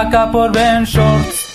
Acá 0.00 0.28
por 0.30 0.50
Ben 0.52 0.84
Shorts. 0.84 1.52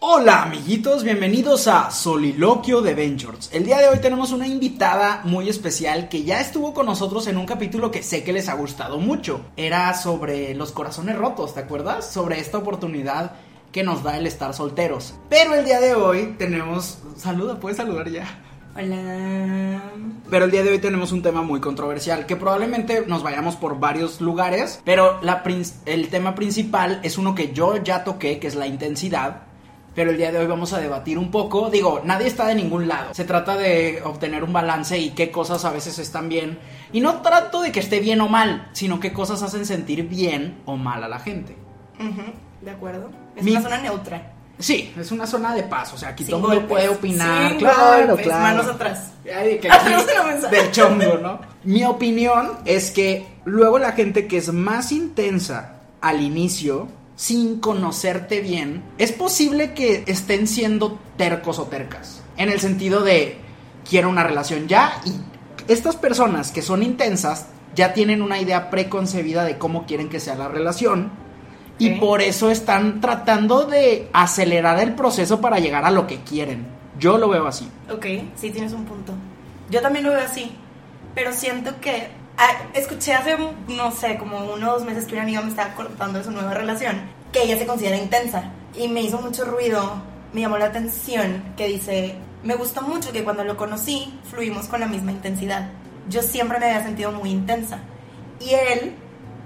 Hola 0.00 0.42
amiguitos, 0.42 1.04
bienvenidos 1.04 1.68
a 1.68 1.90
Soliloquio 1.90 2.80
de 2.80 2.94
Ventures. 2.94 3.48
El 3.52 3.64
día 3.64 3.78
de 3.78 3.88
hoy 3.88 3.98
tenemos 4.00 4.32
una 4.32 4.48
invitada 4.48 5.20
muy 5.24 5.48
especial 5.48 6.08
que 6.08 6.24
ya 6.24 6.40
estuvo 6.40 6.74
con 6.74 6.86
nosotros 6.86 7.28
en 7.28 7.36
un 7.36 7.46
capítulo 7.46 7.92
que 7.92 8.02
sé 8.02 8.24
que 8.24 8.32
les 8.32 8.48
ha 8.48 8.54
gustado 8.54 8.98
mucho. 8.98 9.42
Era 9.56 9.94
sobre 9.94 10.52
los 10.54 10.72
corazones 10.72 11.16
rotos, 11.16 11.54
¿te 11.54 11.60
acuerdas? 11.60 12.10
Sobre 12.10 12.40
esta 12.40 12.58
oportunidad 12.58 13.36
que 13.70 13.84
nos 13.84 14.02
da 14.02 14.16
el 14.16 14.26
estar 14.26 14.52
solteros. 14.52 15.14
Pero 15.28 15.54
el 15.54 15.64
día 15.64 15.80
de 15.80 15.94
hoy 15.94 16.34
tenemos... 16.38 16.98
Saluda, 17.16 17.60
puedes 17.60 17.76
saludar 17.76 18.10
ya. 18.10 18.49
Hola. 18.76 19.82
Pero 20.30 20.44
el 20.44 20.50
día 20.50 20.62
de 20.62 20.70
hoy 20.70 20.78
tenemos 20.78 21.10
un 21.12 21.22
tema 21.22 21.42
muy 21.42 21.60
controversial, 21.60 22.26
que 22.26 22.36
probablemente 22.36 23.04
nos 23.06 23.22
vayamos 23.22 23.56
por 23.56 23.80
varios 23.80 24.20
lugares, 24.20 24.80
pero 24.84 25.20
la 25.22 25.42
el 25.86 26.08
tema 26.08 26.34
principal 26.34 27.00
es 27.02 27.18
uno 27.18 27.34
que 27.34 27.52
yo 27.52 27.76
ya 27.82 28.04
toqué, 28.04 28.38
que 28.38 28.46
es 28.46 28.54
la 28.54 28.66
intensidad. 28.66 29.42
Pero 29.92 30.12
el 30.12 30.18
día 30.18 30.30
de 30.30 30.38
hoy 30.38 30.46
vamos 30.46 30.72
a 30.72 30.78
debatir 30.78 31.18
un 31.18 31.32
poco. 31.32 31.68
Digo, 31.68 32.00
nadie 32.04 32.28
está 32.28 32.46
de 32.46 32.54
ningún 32.54 32.86
lado. 32.86 33.12
Se 33.12 33.24
trata 33.24 33.56
de 33.56 34.00
obtener 34.04 34.44
un 34.44 34.52
balance 34.52 34.96
y 34.96 35.10
qué 35.10 35.32
cosas 35.32 35.64
a 35.64 35.72
veces 35.72 35.98
están 35.98 36.28
bien. 36.28 36.60
Y 36.92 37.00
no 37.00 37.22
trato 37.22 37.60
de 37.60 37.72
que 37.72 37.80
esté 37.80 37.98
bien 37.98 38.20
o 38.20 38.28
mal, 38.28 38.68
sino 38.72 39.00
qué 39.00 39.12
cosas 39.12 39.42
hacen 39.42 39.66
sentir 39.66 40.08
bien 40.08 40.60
o 40.64 40.76
mal 40.76 41.02
a 41.02 41.08
la 41.08 41.18
gente. 41.18 41.56
Ujú, 41.98 42.22
¿De 42.62 42.70
acuerdo? 42.70 43.10
Es 43.34 43.42
Mi- 43.42 43.50
una 43.50 43.62
zona 43.62 43.78
neutra. 43.78 44.29
Sí, 44.60 44.92
es 44.98 45.10
una 45.10 45.26
zona 45.26 45.54
de 45.54 45.62
paz. 45.64 45.92
O 45.94 45.98
sea, 45.98 46.10
aquí 46.10 46.24
Sin 46.24 46.32
todo 46.32 46.52
el 46.52 46.58
mundo 46.60 46.68
puede 46.68 46.88
opinar. 46.88 47.50
Sin 47.50 47.58
claro, 47.58 48.06
golpes, 48.08 48.26
claro. 48.26 48.42
Manos 48.56 48.66
atrás. 48.74 49.10
Ay, 49.24 49.58
que 49.58 49.70
Atrás 49.70 50.02
aquí- 50.02 50.06
de 50.06 50.14
la 50.14 50.22
mesa. 50.24 50.48
del 50.48 50.70
chongo, 50.70 51.18
¿no? 51.18 51.40
Mi 51.64 51.84
opinión 51.84 52.52
es 52.64 52.90
que 52.90 53.26
luego 53.44 53.78
la 53.78 53.92
gente 53.92 54.26
que 54.26 54.36
es 54.38 54.52
más 54.52 54.92
intensa 54.92 55.74
al 56.00 56.20
inicio, 56.20 56.88
sin 57.16 57.60
conocerte 57.60 58.40
bien, 58.40 58.82
es 58.98 59.12
posible 59.12 59.74
que 59.74 60.04
estén 60.06 60.46
siendo 60.46 60.98
tercos 61.16 61.58
o 61.58 61.64
tercas. 61.64 62.22
En 62.36 62.48
el 62.48 62.60
sentido 62.60 63.02
de, 63.02 63.36
quiero 63.88 64.08
una 64.08 64.24
relación 64.24 64.68
ya 64.68 65.00
y 65.04 65.12
estas 65.70 65.96
personas 65.96 66.50
que 66.52 66.62
son 66.62 66.82
intensas 66.82 67.46
ya 67.74 67.92
tienen 67.92 68.22
una 68.22 68.40
idea 68.40 68.70
preconcebida 68.70 69.44
de 69.44 69.58
cómo 69.58 69.86
quieren 69.86 70.08
que 70.08 70.18
sea 70.20 70.34
la 70.34 70.48
relación. 70.48 71.10
Y 71.80 71.90
por 71.98 72.20
eso 72.20 72.50
están 72.50 73.00
tratando 73.00 73.64
de 73.64 74.08
acelerar 74.12 74.78
el 74.80 74.94
proceso 74.94 75.40
para 75.40 75.58
llegar 75.58 75.84
a 75.86 75.90
lo 75.90 76.06
que 76.06 76.20
quieren. 76.20 76.66
Yo 76.98 77.16
lo 77.16 77.30
veo 77.30 77.46
así. 77.46 77.68
Ok, 77.90 78.04
sí 78.36 78.50
tienes 78.50 78.74
un 78.74 78.84
punto. 78.84 79.14
Yo 79.70 79.80
también 79.80 80.04
lo 80.04 80.12
veo 80.12 80.20
así. 80.20 80.52
Pero 81.14 81.32
siento 81.32 81.80
que. 81.80 82.08
ah, 82.36 82.68
escuché 82.74 83.14
hace, 83.14 83.36
no 83.68 83.90
sé, 83.92 84.18
como 84.18 84.52
uno 84.52 84.70
o 84.70 84.74
dos 84.74 84.84
meses 84.84 85.06
que 85.06 85.14
una 85.14 85.22
amiga 85.22 85.40
me 85.40 85.48
estaba 85.48 85.74
contando 85.74 86.18
de 86.18 86.24
su 86.24 86.30
nueva 86.30 86.52
relación. 86.52 87.00
Que 87.32 87.44
ella 87.44 87.58
se 87.58 87.66
considera 87.66 87.96
intensa. 87.96 88.52
Y 88.74 88.88
me 88.88 89.00
hizo 89.00 89.18
mucho 89.20 89.46
ruido. 89.46 90.02
Me 90.34 90.42
llamó 90.42 90.58
la 90.58 90.66
atención 90.66 91.42
que 91.56 91.66
dice. 91.66 92.14
Me 92.42 92.54
gustó 92.54 92.82
mucho 92.82 93.12
que 93.12 93.24
cuando 93.24 93.44
lo 93.44 93.56
conocí 93.56 94.18
fluimos 94.30 94.66
con 94.66 94.80
la 94.80 94.86
misma 94.86 95.12
intensidad. 95.12 95.70
Yo 96.08 96.22
siempre 96.22 96.58
me 96.58 96.66
había 96.66 96.82
sentido 96.82 97.12
muy 97.12 97.30
intensa. 97.30 97.78
Y 98.38 98.54
él, 98.54 98.94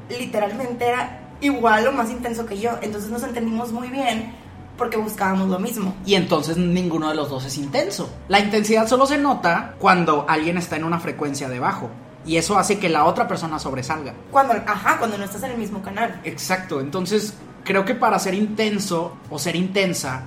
literalmente, 0.08 0.86
era 0.86 1.23
igual 1.44 1.86
o 1.86 1.92
más 1.92 2.10
intenso 2.10 2.46
que 2.46 2.58
yo. 2.58 2.70
Entonces 2.82 3.10
nos 3.10 3.22
entendimos 3.22 3.72
muy 3.72 3.88
bien 3.88 4.34
porque 4.76 4.96
buscábamos 4.96 5.48
lo 5.48 5.58
mismo. 5.58 5.94
Y 6.04 6.14
entonces 6.14 6.56
ninguno 6.56 7.08
de 7.08 7.14
los 7.14 7.30
dos 7.30 7.44
es 7.44 7.56
intenso. 7.58 8.10
La 8.28 8.40
intensidad 8.40 8.88
solo 8.88 9.06
se 9.06 9.18
nota 9.18 9.74
cuando 9.78 10.26
alguien 10.28 10.58
está 10.58 10.76
en 10.76 10.84
una 10.84 10.98
frecuencia 10.98 11.48
de 11.48 11.60
bajo. 11.60 11.90
Y 12.26 12.36
eso 12.36 12.58
hace 12.58 12.78
que 12.78 12.88
la 12.88 13.04
otra 13.04 13.28
persona 13.28 13.58
sobresalga. 13.58 14.14
Cuando, 14.30 14.54
ajá, 14.66 14.98
cuando 14.98 15.18
no 15.18 15.24
estás 15.24 15.42
en 15.42 15.52
el 15.52 15.58
mismo 15.58 15.82
canal. 15.82 16.20
Exacto. 16.24 16.80
Entonces, 16.80 17.34
creo 17.64 17.84
que 17.84 17.94
para 17.94 18.18
ser 18.18 18.34
intenso 18.34 19.16
o 19.28 19.38
ser 19.38 19.56
intensa, 19.56 20.22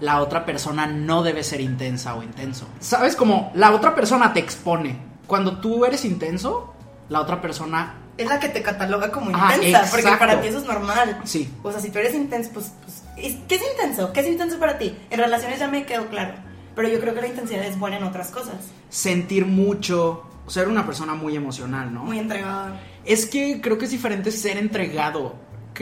la 0.00 0.20
otra 0.22 0.46
persona 0.46 0.86
no 0.86 1.22
debe 1.22 1.42
ser 1.42 1.60
intensa 1.60 2.14
o 2.14 2.22
intenso. 2.22 2.66
¿Sabes? 2.78 3.16
Como 3.16 3.50
la 3.54 3.72
otra 3.72 3.94
persona 3.94 4.32
te 4.32 4.40
expone. 4.40 5.10
Cuando 5.26 5.58
tú 5.58 5.84
eres 5.84 6.04
intenso, 6.04 6.72
la 7.08 7.20
otra 7.20 7.40
persona... 7.40 7.96
Es 8.22 8.28
la 8.28 8.38
que 8.38 8.48
te 8.48 8.62
cataloga 8.62 9.10
como 9.10 9.30
Ah, 9.34 9.52
intensa, 9.54 9.90
porque 9.90 10.10
para 10.18 10.40
ti 10.40 10.48
eso 10.48 10.58
es 10.58 10.64
normal. 10.64 11.20
Sí. 11.24 11.50
O 11.62 11.70
sea, 11.72 11.80
si 11.80 11.90
tú 11.90 11.98
eres 11.98 12.14
intenso, 12.14 12.50
pues, 12.52 12.72
pues, 12.84 13.02
¿es- 13.16 13.36
¿qué 13.48 13.54
es 13.54 13.62
intenso? 13.72 14.12
¿Qué 14.12 14.20
es 14.20 14.28
intenso 14.28 14.58
para 14.58 14.78
ti? 14.78 14.94
En 15.10 15.18
relaciones 15.18 15.58
ya 15.58 15.68
me 15.68 15.84
quedó 15.86 16.06
claro. 16.08 16.34
Pero 16.76 16.88
yo 16.88 17.00
creo 17.00 17.14
que 17.14 17.20
la 17.22 17.26
intensidad 17.28 17.64
es 17.64 17.78
buena 17.78 17.96
en 17.96 18.04
otras 18.04 18.28
cosas. 18.30 18.56
Sentir 18.88 19.46
mucho, 19.46 20.24
ser 20.46 20.68
una 20.68 20.84
persona 20.86 21.14
muy 21.14 21.34
emocional, 21.36 21.92
¿no? 21.92 22.04
Muy 22.04 22.18
entregada. 22.18 22.80
Es 23.04 23.26
que 23.26 23.60
creo 23.60 23.78
que 23.78 23.86
es 23.86 23.90
diferente 23.90 24.30
ser 24.30 24.56
entregado. 24.58 25.34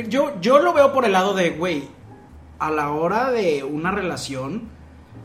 Yo, 0.08 0.40
yo 0.40 0.58
lo 0.60 0.72
veo 0.72 0.92
por 0.92 1.04
el 1.04 1.12
lado 1.12 1.34
de, 1.34 1.50
güey, 1.50 1.88
a 2.58 2.70
la 2.70 2.90
hora 2.90 3.30
de 3.30 3.64
una 3.64 3.90
relación, 3.90 4.68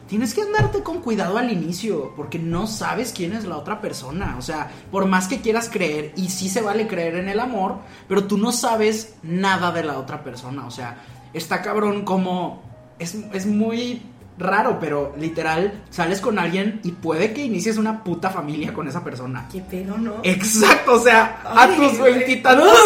tienes 0.08 0.34
que 0.34 0.42
andarte 0.42 0.84
con 0.84 1.02
cuidado 1.02 1.38
al 1.38 1.52
inicio, 1.52 2.14
porque 2.16 2.40
no 2.40 2.68
sabes 2.68 3.14
quién 3.14 3.34
es 3.34 3.46
la 3.46 3.58
otra 3.58 3.82
persona. 3.82 4.36
O 4.38 4.42
sea, 4.42 4.72
por 4.92 5.06
más 5.06 5.28
que 5.28 5.42
quieras 5.42 5.70
creer, 5.70 6.14
y 6.16 6.30
sí 6.30 6.50
se 6.50 6.62
vale 6.62 6.88
creer 6.88 7.16
en 7.16 7.30
el 7.30 7.40
amor, 7.40 7.78
pero 8.08 8.26
tú 8.26 8.38
no 8.38 8.52
sabes 8.52 9.16
nada 9.24 9.72
de 9.72 9.84
la 9.84 9.98
otra 9.98 10.24
persona. 10.24 10.66
O 10.66 10.72
sea, 10.72 11.04
está 11.34 11.62
cabrón 11.62 12.04
como... 12.04 12.62
Es, 13.00 13.16
es 13.34 13.48
muy 13.48 14.02
raro, 14.38 14.78
pero 14.80 15.14
literal, 15.18 15.84
sales 15.90 16.22
con 16.22 16.40
alguien 16.40 16.80
y 16.84 16.92
puede 16.92 17.34
que 17.34 17.44
inicies 17.46 17.78
una 17.78 18.04
puta 18.04 18.30
familia 18.30 18.74
con 18.74 18.88
esa 18.88 19.04
persona. 19.04 19.48
¿Qué 19.52 19.62
pedo, 19.62 19.98
no? 19.98 20.16
Exacto, 20.24 20.94
o 20.94 21.00
sea, 21.00 21.42
Ay, 21.46 21.74
a 21.74 21.78
tus 21.78 22.00
veintitantos. 22.00 22.74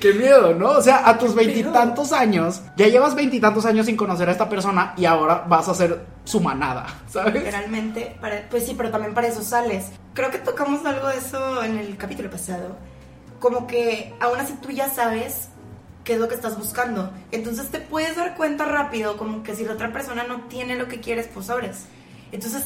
¡Qué 0.00 0.12
miedo, 0.14 0.54
¿no? 0.54 0.70
O 0.70 0.80
sea, 0.82 1.08
a 1.08 1.16
tus 1.16 1.34
veintitantos 1.34 2.12
años, 2.12 2.60
ya 2.76 2.88
llevas 2.88 3.14
veintitantos 3.14 3.64
años 3.66 3.86
sin 3.86 3.96
conocer 3.96 4.28
a 4.28 4.32
esta 4.32 4.48
persona 4.48 4.94
y 4.96 5.04
ahora 5.04 5.44
vas 5.46 5.68
a 5.68 5.74
ser 5.74 6.04
su 6.24 6.40
manada, 6.40 6.86
¿sabes? 7.08 7.34
Literalmente, 7.34 8.16
para- 8.20 8.48
pues 8.50 8.66
sí, 8.66 8.74
pero 8.76 8.90
también 8.90 9.14
para 9.14 9.28
eso 9.28 9.42
sales. 9.42 9.86
Creo 10.14 10.30
que 10.30 10.38
tocamos 10.38 10.84
algo 10.84 11.06
de 11.08 11.18
eso 11.18 11.62
en 11.62 11.78
el 11.78 11.96
capítulo 11.96 12.30
pasado. 12.30 12.76
Como 13.38 13.66
que 13.66 14.14
aún 14.20 14.38
así 14.40 14.54
tú 14.62 14.70
ya 14.70 14.88
sabes 14.88 15.48
qué 16.04 16.14
es 16.14 16.18
lo 16.20 16.28
que 16.28 16.34
estás 16.34 16.58
buscando. 16.58 17.12
Entonces 17.30 17.68
te 17.70 17.78
puedes 17.80 18.16
dar 18.16 18.34
cuenta 18.36 18.64
rápido 18.64 19.16
como 19.16 19.42
que 19.42 19.54
si 19.54 19.64
la 19.64 19.72
otra 19.74 19.92
persona 19.92 20.24
no 20.24 20.42
tiene 20.48 20.76
lo 20.76 20.88
que 20.88 21.00
quieres, 21.00 21.28
pues 21.32 21.46
sobres. 21.46 21.84
Entonces 22.32 22.64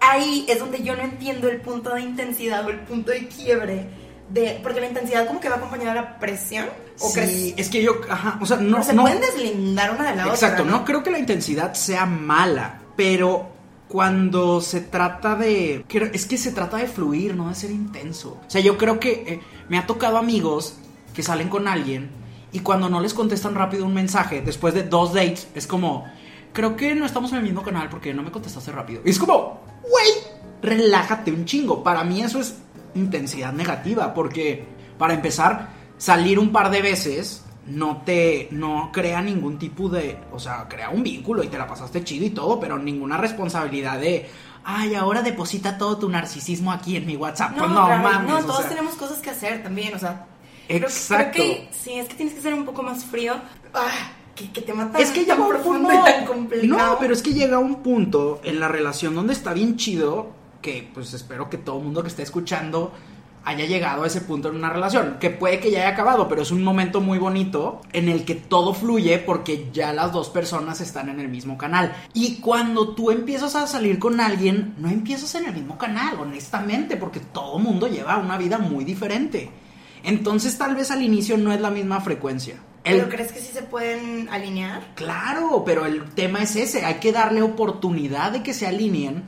ahí 0.00 0.44
es 0.48 0.58
donde 0.58 0.82
yo 0.82 0.94
no 0.96 1.02
entiendo 1.02 1.48
el 1.48 1.60
punto 1.60 1.94
de 1.94 2.02
intensidad 2.02 2.64
o 2.66 2.70
el 2.70 2.80
punto 2.80 3.10
de 3.10 3.26
quiebre. 3.28 3.86
De, 4.30 4.60
porque 4.62 4.80
la 4.80 4.88
intensidad 4.88 5.26
como 5.26 5.40
que 5.40 5.48
va 5.48 5.56
acompañada 5.56 5.94
de 5.94 6.00
la 6.02 6.18
presión. 6.18 6.66
¿O 7.00 7.08
Sí, 7.08 7.12
crees? 7.14 7.54
es 7.56 7.68
que 7.70 7.82
yo, 7.82 7.98
ajá, 8.10 8.38
o 8.42 8.44
sea, 8.44 8.58
no, 8.58 8.76
No, 8.78 8.84
se 8.84 8.92
no- 8.92 9.00
pueden 9.02 9.20
deslindar 9.22 9.92
una 9.94 10.10
de 10.10 10.16
la 10.16 10.26
Exacto, 10.26 10.64
otra. 10.64 10.76
no 10.76 10.84
creo 10.84 11.02
que 11.02 11.10
la 11.10 11.18
intensidad 11.18 11.72
sea 11.72 12.04
mala, 12.04 12.80
pero 12.94 13.48
cuando 13.88 14.60
se 14.60 14.82
trata 14.82 15.34
de... 15.34 15.82
Es 16.12 16.26
que 16.26 16.36
se 16.36 16.52
trata 16.52 16.76
de 16.76 16.86
fluir, 16.88 17.34
no 17.34 17.48
de 17.48 17.54
ser 17.54 17.70
intenso. 17.70 18.38
O 18.46 18.50
sea, 18.50 18.60
yo 18.60 18.76
creo 18.76 19.00
que 19.00 19.10
eh, 19.26 19.40
me 19.70 19.78
ha 19.78 19.86
tocado 19.86 20.18
amigos 20.18 20.74
que 21.14 21.22
salen 21.22 21.48
con 21.48 21.66
alguien 21.66 22.10
y 22.52 22.60
cuando 22.60 22.88
no 22.88 23.00
les 23.00 23.14
contestan 23.14 23.54
rápido 23.54 23.84
un 23.84 23.94
mensaje, 23.94 24.40
después 24.40 24.74
de 24.74 24.84
dos 24.84 25.12
dates, 25.12 25.48
es 25.54 25.66
como, 25.66 26.06
creo 26.52 26.76
que 26.76 26.94
no 26.94 27.04
estamos 27.04 27.30
en 27.32 27.38
el 27.38 27.44
mismo 27.44 27.62
canal 27.62 27.88
porque 27.88 28.14
no 28.14 28.22
me 28.22 28.30
contestaste 28.30 28.72
rápido. 28.72 29.02
Y 29.04 29.10
es 29.10 29.18
como, 29.18 29.60
güey, 29.82 30.08
relájate 30.62 31.30
un 31.30 31.44
chingo. 31.44 31.82
Para 31.82 32.04
mí 32.04 32.22
eso 32.22 32.40
es 32.40 32.58
intensidad 32.94 33.52
negativa, 33.52 34.14
porque 34.14 34.64
para 34.96 35.14
empezar, 35.14 35.68
salir 35.98 36.38
un 36.38 36.50
par 36.50 36.70
de 36.70 36.82
veces 36.82 37.44
no 37.66 37.98
te 37.98 38.48
no 38.50 38.90
crea 38.92 39.20
ningún 39.20 39.58
tipo 39.58 39.90
de, 39.90 40.18
o 40.32 40.38
sea, 40.38 40.66
crea 40.68 40.88
un 40.88 41.02
vínculo 41.02 41.42
y 41.42 41.48
te 41.48 41.58
la 41.58 41.66
pasaste 41.66 42.02
chido 42.02 42.24
y 42.24 42.30
todo, 42.30 42.58
pero 42.58 42.78
ninguna 42.78 43.18
responsabilidad 43.18 44.00
de 44.00 44.28
Ay, 44.70 44.94
ahora 44.94 45.22
deposita 45.22 45.78
todo 45.78 45.96
tu 45.96 46.10
narcisismo 46.10 46.70
aquí 46.72 46.96
en 46.96 47.06
mi 47.06 47.16
WhatsApp. 47.16 47.52
No, 47.52 47.58
pues 47.58 47.70
no 47.70 47.88
mames. 47.88 48.28
No, 48.28 48.38
o 48.38 48.42
todos 48.42 48.58
sea, 48.58 48.68
tenemos 48.68 48.96
cosas 48.96 49.18
que 49.18 49.30
hacer 49.30 49.62
también, 49.62 49.94
o 49.94 49.98
sea. 49.98 50.26
Exacto. 50.68 51.32
Creo, 51.42 51.54
que 51.54 51.68
sí, 51.72 51.94
es 51.94 52.08
que 52.08 52.14
tienes 52.14 52.34
que 52.34 52.40
ser 52.40 52.54
un 52.54 52.64
poco 52.64 52.82
más 52.82 53.04
frío. 53.04 53.34
Ah, 53.74 54.10
que, 54.34 54.50
que 54.50 54.60
te 54.60 54.72
mata 54.72 54.98
Es 54.98 55.10
que 55.10 55.24
tan 55.24 55.36
llega 55.36 55.48
un 55.48 55.48
profundo 55.48 55.88
punto. 55.88 56.08
y 56.08 56.12
tan 56.12 56.26
complicado. 56.26 56.92
No, 56.92 56.98
pero 56.98 57.12
es 57.12 57.22
que 57.22 57.32
llega 57.32 57.58
un 57.58 57.82
punto 57.82 58.40
en 58.44 58.60
la 58.60 58.68
relación 58.68 59.14
donde 59.14 59.32
está 59.32 59.52
bien 59.52 59.76
chido. 59.76 60.36
Que 60.62 60.88
pues 60.92 61.14
espero 61.14 61.48
que 61.48 61.56
todo 61.56 61.78
el 61.78 61.84
mundo 61.84 62.02
que 62.02 62.08
esté 62.08 62.22
escuchando 62.22 62.92
haya 63.44 63.64
llegado 63.64 64.02
a 64.02 64.06
ese 64.06 64.20
punto 64.20 64.48
en 64.48 64.56
una 64.56 64.70
relación. 64.70 65.16
Que 65.18 65.30
puede 65.30 65.60
que 65.60 65.70
ya 65.70 65.80
haya 65.80 65.90
acabado, 65.90 66.28
pero 66.28 66.42
es 66.42 66.50
un 66.50 66.62
momento 66.62 67.00
muy 67.00 67.18
bonito 67.18 67.80
en 67.92 68.08
el 68.08 68.24
que 68.24 68.34
todo 68.34 68.74
fluye 68.74 69.18
porque 69.18 69.68
ya 69.72 69.92
las 69.92 70.12
dos 70.12 70.28
personas 70.28 70.80
están 70.80 71.08
en 71.08 71.20
el 71.20 71.28
mismo 71.28 71.56
canal. 71.56 71.94
Y 72.12 72.36
cuando 72.40 72.90
tú 72.90 73.10
empiezas 73.10 73.54
a 73.54 73.66
salir 73.66 73.98
con 73.98 74.20
alguien, 74.20 74.74
no 74.78 74.88
empiezas 74.88 75.34
en 75.36 75.46
el 75.46 75.54
mismo 75.54 75.78
canal, 75.78 76.18
honestamente, 76.20 76.96
porque 76.96 77.20
todo 77.20 77.58
mundo 77.58 77.86
lleva 77.86 78.18
una 78.18 78.36
vida 78.36 78.58
muy 78.58 78.84
diferente. 78.84 79.50
Entonces 80.04 80.56
tal 80.58 80.74
vez 80.74 80.90
al 80.90 81.02
inicio 81.02 81.36
no 81.38 81.52
es 81.52 81.60
la 81.60 81.70
misma 81.70 82.00
frecuencia. 82.00 82.56
El- 82.84 82.98
¿Pero 82.98 83.08
crees 83.10 83.32
que 83.32 83.40
sí 83.40 83.50
se 83.52 83.62
pueden 83.62 84.28
alinear? 84.30 84.94
Claro, 84.94 85.62
pero 85.66 85.84
el 85.86 86.04
tema 86.14 86.42
es 86.42 86.56
ese, 86.56 86.84
hay 86.84 86.94
que 86.94 87.12
darle 87.12 87.42
oportunidad 87.42 88.32
de 88.32 88.42
que 88.42 88.54
se 88.54 88.66
alineen 88.66 89.24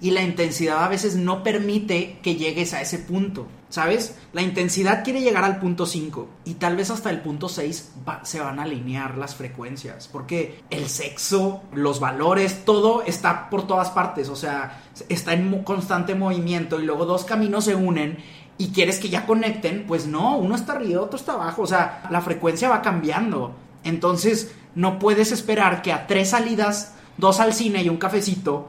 y 0.00 0.12
la 0.12 0.22
intensidad 0.22 0.84
a 0.84 0.88
veces 0.88 1.16
no 1.16 1.42
permite 1.42 2.18
que 2.22 2.36
llegues 2.36 2.72
a 2.72 2.80
ese 2.80 2.98
punto, 2.98 3.48
¿sabes? 3.68 4.16
La 4.32 4.40
intensidad 4.42 5.02
quiere 5.04 5.20
llegar 5.20 5.44
al 5.44 5.58
punto 5.58 5.84
5 5.86 6.28
y 6.44 6.54
tal 6.54 6.76
vez 6.76 6.90
hasta 6.90 7.10
el 7.10 7.20
punto 7.20 7.48
6 7.50 7.90
va- 8.08 8.24
se 8.24 8.40
van 8.40 8.58
a 8.60 8.62
alinear 8.62 9.18
las 9.18 9.34
frecuencias, 9.34 10.08
porque 10.08 10.60
el 10.70 10.88
sexo, 10.88 11.62
los 11.74 12.00
valores, 12.00 12.64
todo 12.64 13.02
está 13.02 13.50
por 13.50 13.66
todas 13.66 13.90
partes, 13.90 14.28
o 14.30 14.36
sea, 14.36 14.80
está 15.10 15.34
en 15.34 15.62
constante 15.64 16.14
movimiento 16.14 16.80
y 16.80 16.84
luego 16.86 17.04
dos 17.06 17.24
caminos 17.24 17.64
se 17.66 17.74
unen 17.74 18.18
y 18.60 18.72
quieres 18.72 18.98
que 18.98 19.08
ya 19.08 19.24
conecten, 19.24 19.86
pues 19.88 20.06
no, 20.06 20.36
uno 20.36 20.54
está 20.54 20.74
arriba, 20.74 21.00
otro 21.00 21.18
está 21.18 21.32
abajo, 21.32 21.62
o 21.62 21.66
sea, 21.66 22.02
la 22.10 22.20
frecuencia 22.20 22.68
va 22.68 22.82
cambiando. 22.82 23.54
Entonces, 23.84 24.54
no 24.74 24.98
puedes 24.98 25.32
esperar 25.32 25.80
que 25.80 25.94
a 25.94 26.06
tres 26.06 26.28
salidas, 26.28 26.94
dos 27.16 27.40
al 27.40 27.54
cine 27.54 27.82
y 27.82 27.88
un 27.88 27.96
cafecito, 27.96 28.68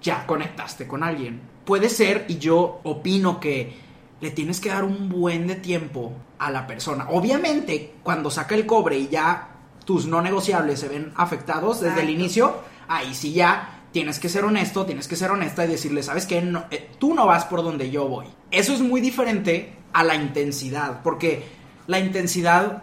ya 0.00 0.24
conectaste 0.24 0.86
con 0.86 1.02
alguien. 1.02 1.40
Puede 1.64 1.88
ser, 1.88 2.26
y 2.28 2.38
yo 2.38 2.78
opino 2.84 3.40
que 3.40 3.76
le 4.20 4.30
tienes 4.30 4.60
que 4.60 4.68
dar 4.68 4.84
un 4.84 5.08
buen 5.08 5.48
de 5.48 5.56
tiempo 5.56 6.12
a 6.38 6.52
la 6.52 6.68
persona. 6.68 7.08
Obviamente, 7.10 7.94
cuando 8.04 8.30
saca 8.30 8.54
el 8.54 8.66
cobre 8.66 8.98
y 8.98 9.08
ya 9.08 9.48
tus 9.84 10.06
no 10.06 10.22
negociables 10.22 10.78
se 10.78 10.86
ven 10.86 11.12
afectados 11.16 11.80
desde 11.80 12.02
el 12.02 12.10
inicio, 12.10 12.58
ahí 12.86 13.12
sí 13.16 13.32
ya 13.32 13.73
tienes 13.94 14.18
que 14.18 14.28
ser 14.28 14.44
honesto, 14.44 14.84
tienes 14.84 15.06
que 15.06 15.14
ser 15.14 15.30
honesta 15.30 15.64
y 15.64 15.68
decirle, 15.68 16.02
¿sabes 16.02 16.26
qué? 16.26 16.42
No, 16.42 16.64
eh, 16.72 16.90
tú 16.98 17.14
no 17.14 17.26
vas 17.26 17.44
por 17.44 17.62
donde 17.62 17.92
yo 17.92 18.08
voy. 18.08 18.26
Eso 18.50 18.74
es 18.74 18.80
muy 18.80 19.00
diferente 19.00 19.72
a 19.92 20.02
la 20.02 20.16
intensidad, 20.16 21.00
porque 21.04 21.44
la 21.86 22.00
intensidad 22.00 22.82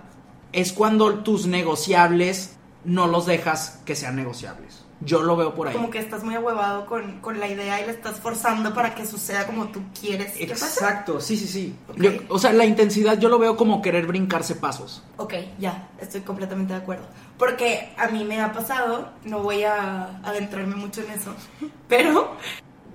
es 0.53 0.71
cuando 0.71 1.15
tus 1.19 1.47
negociables 1.47 2.55
no 2.85 3.07
los 3.07 3.25
dejas 3.25 3.81
que 3.85 3.97
sean 3.97 4.15
negociables. 4.15 4.85
Yo 5.03 5.21
lo 5.23 5.35
veo 5.35 5.53
por 5.55 5.67
ahí. 5.67 5.73
Como 5.75 5.89
que 5.89 5.97
estás 5.99 6.23
muy 6.23 6.35
ahuevado 6.35 6.85
con, 6.85 7.19
con 7.21 7.39
la 7.39 7.47
idea 7.47 7.81
y 7.81 7.85
la 7.85 7.91
estás 7.91 8.19
forzando 8.19 8.73
para 8.73 8.93
que 8.93 9.05
suceda 9.05 9.47
como 9.47 9.67
tú 9.69 9.81
quieres. 9.99 10.39
Exacto, 10.39 11.19
sí, 11.19 11.35
sí, 11.37 11.47
sí. 11.47 11.75
Ok. 11.89 11.97
Yo- 11.97 12.11
o 12.29 12.37
sea, 12.37 12.53
la 12.53 12.65
intensidad 12.65 13.17
yo 13.17 13.27
lo 13.29 13.39
veo 13.39 13.57
como 13.57 13.81
querer 13.81 14.05
brincarse 14.05 14.55
pasos. 14.55 15.03
Ok, 15.17 15.33
ya, 15.59 15.89
estoy 15.99 16.21
completamente 16.21 16.73
de 16.73 16.79
acuerdo. 16.79 17.05
Porque 17.37 17.91
a 17.97 18.07
mí 18.09 18.23
me 18.23 18.39
ha 18.41 18.53
pasado, 18.53 19.09
no 19.23 19.39
voy 19.41 19.63
a 19.63 20.19
adentrarme 20.23 20.75
mucho 20.75 21.01
en 21.01 21.11
eso, 21.11 21.33
pero 21.87 22.35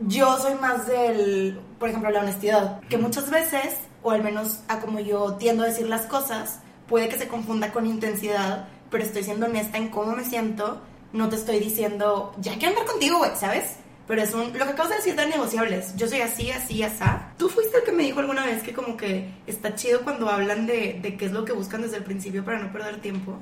yo 0.06 0.38
soy 0.38 0.54
más 0.54 0.86
del, 0.86 1.58
por 1.80 1.88
ejemplo, 1.88 2.10
la 2.10 2.20
honestidad. 2.20 2.80
Que 2.88 2.98
muchas 2.98 3.30
veces, 3.30 3.74
o 4.04 4.12
al 4.12 4.22
menos 4.22 4.60
a 4.68 4.78
como 4.78 5.00
yo 5.00 5.34
tiendo 5.34 5.64
a 5.64 5.66
decir 5.66 5.88
las 5.88 6.02
cosas, 6.02 6.60
puede 6.86 7.08
que 7.08 7.18
se 7.18 7.26
confunda 7.26 7.72
con 7.72 7.84
intensidad, 7.86 8.68
pero 8.90 9.02
estoy 9.02 9.24
siendo 9.24 9.46
honesta 9.46 9.76
en 9.78 9.88
cómo 9.88 10.12
me 10.14 10.24
siento. 10.24 10.80
No 11.12 11.28
te 11.28 11.36
estoy 11.36 11.58
diciendo, 11.60 12.34
ya 12.38 12.52
quiero 12.54 12.68
andar 12.70 12.84
contigo, 12.86 13.18
güey, 13.18 13.30
¿sabes? 13.36 13.76
Pero 14.06 14.22
es 14.22 14.32
un, 14.34 14.56
lo 14.56 14.64
que 14.64 14.70
acabas 14.72 14.90
de 14.90 14.96
decir 14.96 15.16
de 15.16 15.26
negociables. 15.26 15.96
Yo 15.96 16.06
soy 16.06 16.20
así, 16.20 16.50
así, 16.50 16.82
asá. 16.82 17.32
Tú 17.38 17.48
fuiste 17.48 17.78
el 17.78 17.84
que 17.84 17.92
me 17.92 18.04
dijo 18.04 18.20
alguna 18.20 18.44
vez 18.46 18.62
que 18.62 18.72
como 18.72 18.96
que 18.96 19.28
está 19.46 19.74
chido 19.74 20.02
cuando 20.02 20.28
hablan 20.28 20.66
de, 20.66 20.98
de 21.02 21.16
qué 21.16 21.26
es 21.26 21.32
lo 21.32 21.44
que 21.44 21.52
buscan 21.52 21.82
desde 21.82 21.96
el 21.96 22.04
principio 22.04 22.44
para 22.44 22.58
no 22.58 22.72
perder 22.72 23.00
tiempo. 23.00 23.36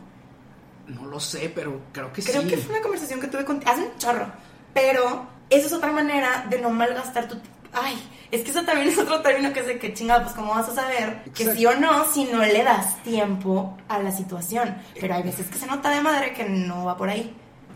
No 0.87 1.05
lo 1.07 1.21
sé, 1.21 1.51
pero 1.55 1.81
creo 1.93 2.13
que 2.13 2.23
Creo 2.23 2.43
sí. 2.43 2.49
que 2.49 2.57
fue 2.57 2.75
una 2.75 2.83
conversación 2.83 3.21
que 3.21 3.27
tuve 3.27 3.45
contigo 3.45 3.71
hace 3.71 3.83
un 3.83 3.99
chorro. 3.99 4.27
Pero 4.73 5.27
esa 5.51 5.67
es 5.67 5.73
otra 5.73 5.93
manera 5.93 6.47
de 6.49 6.59
no 6.61 6.71
malgastar 6.71 7.25
tu 7.29 7.37
tiempo. 7.37 7.51
Ay, 7.77 7.97
es 8.31 8.43
que 8.43 8.51
eso 8.51 8.63
también 8.65 8.89
es 8.89 8.99
otro 8.99 9.21
término 9.21 9.53
que 9.53 9.61
es 9.61 9.67
de 9.67 9.79
que 9.79 9.93
chingada, 9.93 10.23
pues 10.23 10.35
cómo 10.35 10.55
vas 10.55 10.69
a 10.69 10.75
saber 10.75 11.25
que 11.35 11.43
Exacto. 11.43 11.55
sí 11.59 11.67
o 11.67 11.75
no 11.79 12.05
si 12.13 12.25
no 12.25 12.39
le 12.39 12.63
das 12.63 13.03
tiempo 13.03 13.77
a 13.89 13.99
la 13.99 14.13
situación. 14.13 14.77
Pero 15.01 15.15
hay 15.15 15.23
veces 15.25 15.47
que 15.49 15.59
se 15.59 15.67
nota 15.67 15.91
de 15.91 16.01
madre 16.01 16.33
que 16.33 16.45
no 16.45 16.85
va 16.85 16.97
por 16.97 17.09
ahí. 17.09 17.35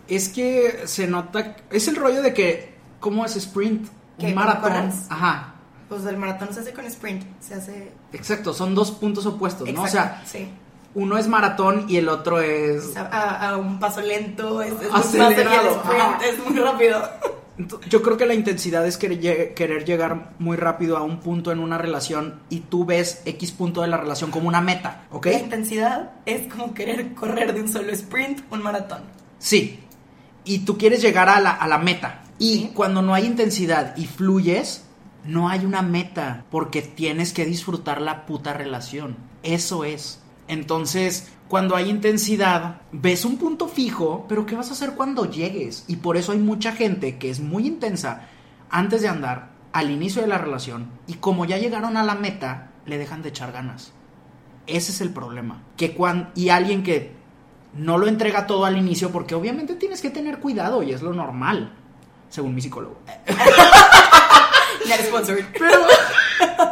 Es 0.09 0.29
que 0.29 0.83
se 0.87 1.07
nota. 1.07 1.57
Es 1.71 1.89
el 1.89 1.97
rollo 1.97 2.23
de 2.23 2.35
que. 2.35 2.79
¿Cómo 3.01 3.25
es 3.25 3.37
sprint? 3.37 3.89
Un 4.19 4.35
maratón. 4.35 4.93
Ajá. 5.09 5.55
Pues 5.89 6.05
el 6.05 6.17
maratón 6.19 6.53
se 6.53 6.61
hace 6.61 6.73
con 6.75 6.85
sprint, 6.85 7.25
se 7.41 7.55
hace... 7.55 7.93
Exacto, 8.13 8.53
son 8.53 8.75
dos 8.75 8.91
puntos 8.91 9.25
opuestos, 9.25 9.73
¿no? 9.73 9.83
O 9.83 9.89
sea, 9.89 10.23
sí. 10.27 10.51
uno 10.95 11.17
es 11.17 11.29
maratón 11.29 11.87
y 11.89 11.97
el 11.97 12.11
otro 12.11 12.41
es. 12.43 12.95
A, 12.95 13.57
un 13.57 13.81
paso 13.81 14.03
lento, 14.03 14.61
es, 14.61 14.73
es 14.73 14.91
muy 14.91 15.01
Acelerado, 15.01 15.35
fácil 15.35 15.49
y 15.51 15.67
el 15.67 15.67
sprint 15.67 16.03
ajá. 16.03 16.27
es 16.27 16.47
muy 16.47 16.59
rápido. 16.59 17.03
Yo 17.89 18.03
creo 18.03 18.17
que 18.17 18.27
la 18.27 18.35
intensidad 18.35 18.87
es 18.87 18.99
querer 18.99 19.85
llegar 19.85 20.35
muy 20.39 20.57
rápido 20.57 20.97
a 20.97 21.03
un 21.03 21.21
punto 21.21 21.51
en 21.51 21.59
una 21.59 21.77
relación 21.79 22.41
y 22.51 22.61
tú 22.61 22.85
ves 22.85 23.23
X 23.25 23.51
punto 23.51 23.81
de 23.81 23.89
la 23.89 23.97
relación 23.97 24.31
como 24.31 24.47
una 24.47 24.61
meta, 24.61 25.07
¿ok? 25.11 25.27
La 25.27 25.39
intensidad 25.41 26.13
es 26.25 26.53
como 26.53 26.73
querer 26.75 27.15
correr 27.15 27.55
de 27.55 27.63
un 27.63 27.69
solo 27.69 27.91
sprint 27.93 28.43
un 28.53 28.63
maratón. 28.63 29.01
Sí. 29.39 29.81
Y 30.49 30.61
tú 30.61 30.79
quieres 30.79 31.03
llegar 31.03 31.29
a 31.29 31.41
la, 31.41 31.51
a 31.51 31.69
la 31.69 31.79
meta. 31.79 32.23
Y 32.39 32.55
Sí. 32.55 32.71
cuando 32.75 33.03
no 33.03 33.15
hay 33.15 33.27
intensidad 33.27 33.97
y 33.97 34.07
fluyes, 34.07 34.85
no 35.25 35.49
hay 35.49 35.65
una 35.65 35.83
meta. 35.83 36.45
Porque 36.51 36.81
tienes 36.83 37.33
que 37.33 37.45
disfrutar 37.45 38.01
la 38.01 38.25
puta 38.27 38.53
relación. 38.55 39.17
Eso 39.43 39.85
es. 39.85 40.21
Entonces, 40.49 41.29
cuando 41.49 41.77
hay 41.77 41.91
intensidad, 41.91 42.81
ves 42.93 43.25
un 43.27 43.37
punto 43.37 43.69
fijo, 43.69 44.25
pero 44.29 44.47
¿qué 44.47 44.57
vas 44.57 44.71
a 44.71 44.73
hacer 44.73 44.93
cuando 44.95 45.31
llegues? 45.31 45.85
Y 45.87 45.97
por 45.97 46.17
eso 46.17 46.33
hay 46.33 46.39
mucha 46.39 46.73
gente 46.73 47.19
que 47.19 47.29
es 47.31 47.41
muy 47.41 47.67
intensa 47.67 48.23
antes 48.71 49.03
de 49.03 49.09
andar, 49.09 49.51
al 49.73 49.91
inicio 49.91 50.23
de 50.23 50.29
la 50.29 50.39
relación, 50.39 50.89
y 51.07 51.15
como 51.15 51.45
ya 51.45 51.59
llegaron 51.59 51.97
a 51.99 52.03
la 52.03 52.15
meta, 52.15 52.71
le 52.87 52.97
dejan 52.99 53.21
de 53.23 53.29
echar 53.29 53.53
ganas. 53.53 53.93
Ese 54.67 54.93
es 54.93 55.01
el 55.03 55.11
problema. 55.11 55.63
Que 55.77 55.95
cuan- 55.95 56.31
y 56.35 56.49
alguien 56.49 56.83
que 56.83 57.15
no 57.75 57.99
lo 57.99 58.07
entrega 58.07 58.47
todo 58.47 58.65
al 58.65 58.77
inicio, 58.77 59.11
porque 59.11 59.35
obviamente 59.35 59.75
tienes 59.75 60.01
que 60.01 60.11
tener 60.11 60.39
cuidado 60.39 60.83
y 60.83 60.93
es 60.93 61.03
lo 61.03 61.13
normal, 61.13 61.75
según 62.29 62.55
mi 62.55 62.61
psicólogo. 62.61 62.99
Pero, 65.59 65.79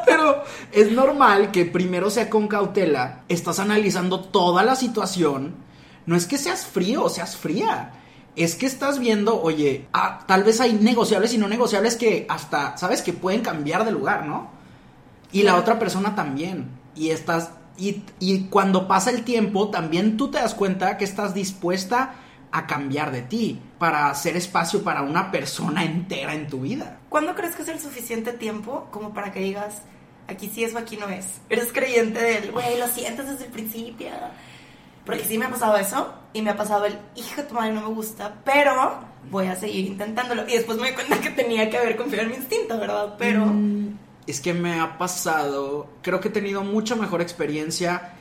pero 0.07 0.45
es 0.73 0.93
normal 0.93 1.50
que 1.50 1.65
primero 1.65 2.11
sea 2.11 2.31
con 2.31 2.49
cautela, 2.49 3.25
estás 3.29 3.59
analizando 3.59 4.21
toda 4.21 4.62
la 4.62 4.76
situación. 4.76 5.57
No 6.07 6.17
es 6.17 6.26
que 6.26 6.38
seas 6.38 6.65
frío 6.65 7.05
o 7.05 7.09
seas 7.09 7.37
fría. 7.37 7.93
Es 8.37 8.55
que 8.55 8.67
estás 8.67 8.99
viendo, 8.99 9.41
oye, 9.41 9.88
ah, 9.93 10.21
tal 10.26 10.45
vez 10.45 10.61
hay 10.61 10.75
negociables 10.75 11.33
y 11.35 11.38
no 11.38 11.49
negociables 11.49 11.97
que 11.97 12.26
hasta, 12.29 12.76
¿sabes? 12.76 13.03
Que 13.03 13.12
pueden 13.12 13.41
cambiar 13.41 13.85
de 13.85 13.93
lugar, 13.93 14.26
¿no? 14.26 14.50
Y 15.33 15.43
la 15.43 15.57
otra 15.57 15.79
persona 15.79 16.15
también. 16.15 16.69
Y 16.95 17.11
estás. 17.11 17.50
Y, 17.78 18.02
y 18.18 18.45
cuando 18.45 18.88
pasa 18.88 19.11
el 19.11 19.25
tiempo, 19.25 19.71
también 19.71 20.16
tú 20.16 20.30
te 20.30 20.38
das 20.38 20.54
cuenta 20.54 20.97
que 20.97 21.04
estás 21.04 21.35
dispuesta 21.35 22.14
a 22.52 22.66
cambiar 22.66 23.12
de 23.12 23.23
ti 23.23 23.61
para 23.78 24.09
hacer 24.09 24.37
espacio 24.37 24.83
para 24.83 25.02
una 25.02 25.30
persona 25.30 25.85
entera 25.85 26.35
en 26.35 26.49
tu 26.49 26.61
vida. 26.61 27.00
¿Cuándo 27.09 27.35
crees 27.35 27.54
que 27.54 27.62
es 27.62 27.68
el 27.68 27.80
suficiente 27.80 28.33
tiempo 28.33 28.88
como 28.90 29.12
para 29.12 29.30
que 29.30 29.40
digas, 29.40 29.83
aquí 30.28 30.50
sí 30.52 30.64
es 30.64 30.75
o 30.75 30.78
aquí 30.78 30.97
no 30.97 31.09
es? 31.09 31.26
Eres 31.50 31.73
creyente 31.73 32.21
del, 32.21 32.52
güey, 32.52 32.78
lo 32.78 32.88
sientes 32.88 33.28
desde 33.28 33.45
el 33.47 33.52
principio. 33.52 34.09
Porque 35.04 35.25
sí 35.25 35.38
me 35.38 35.45
ha 35.45 35.50
pasado 35.50 35.76
eso 35.76 36.14
y 36.33 36.42
me 36.42 36.50
ha 36.50 36.56
pasado 36.56 36.85
el, 36.87 36.99
hijo 37.14 37.42
de 37.42 37.49
tu 37.49 37.54
madre, 37.54 37.73
no 37.73 37.83
me 37.83 37.95
gusta, 37.95 38.35
pero 38.45 39.00
voy 39.30 39.47
a 39.47 39.54
seguir 39.54 39.87
intentándolo. 39.87 40.49
Y 40.49 40.52
después 40.52 40.78
me 40.78 40.88
di 40.88 40.95
cuenta 40.95 41.21
que 41.21 41.30
tenía 41.30 41.71
que 41.71 41.76
haber 41.76 41.97
confiado 41.97 42.25
en 42.25 42.30
mi 42.30 42.37
instinto, 42.37 42.78
¿verdad? 42.78 43.14
Pero... 43.18 43.45
Mm, 43.47 43.99
Es 44.26 44.40
que 44.40 44.54
me 44.54 44.80
ha 44.80 44.99
pasado, 44.99 45.88
creo 46.02 46.21
que 46.21 46.28
he 46.28 46.33
tenido 46.33 46.62
mucha 46.62 46.97
mejor 46.97 47.21
experiencia 47.21 48.14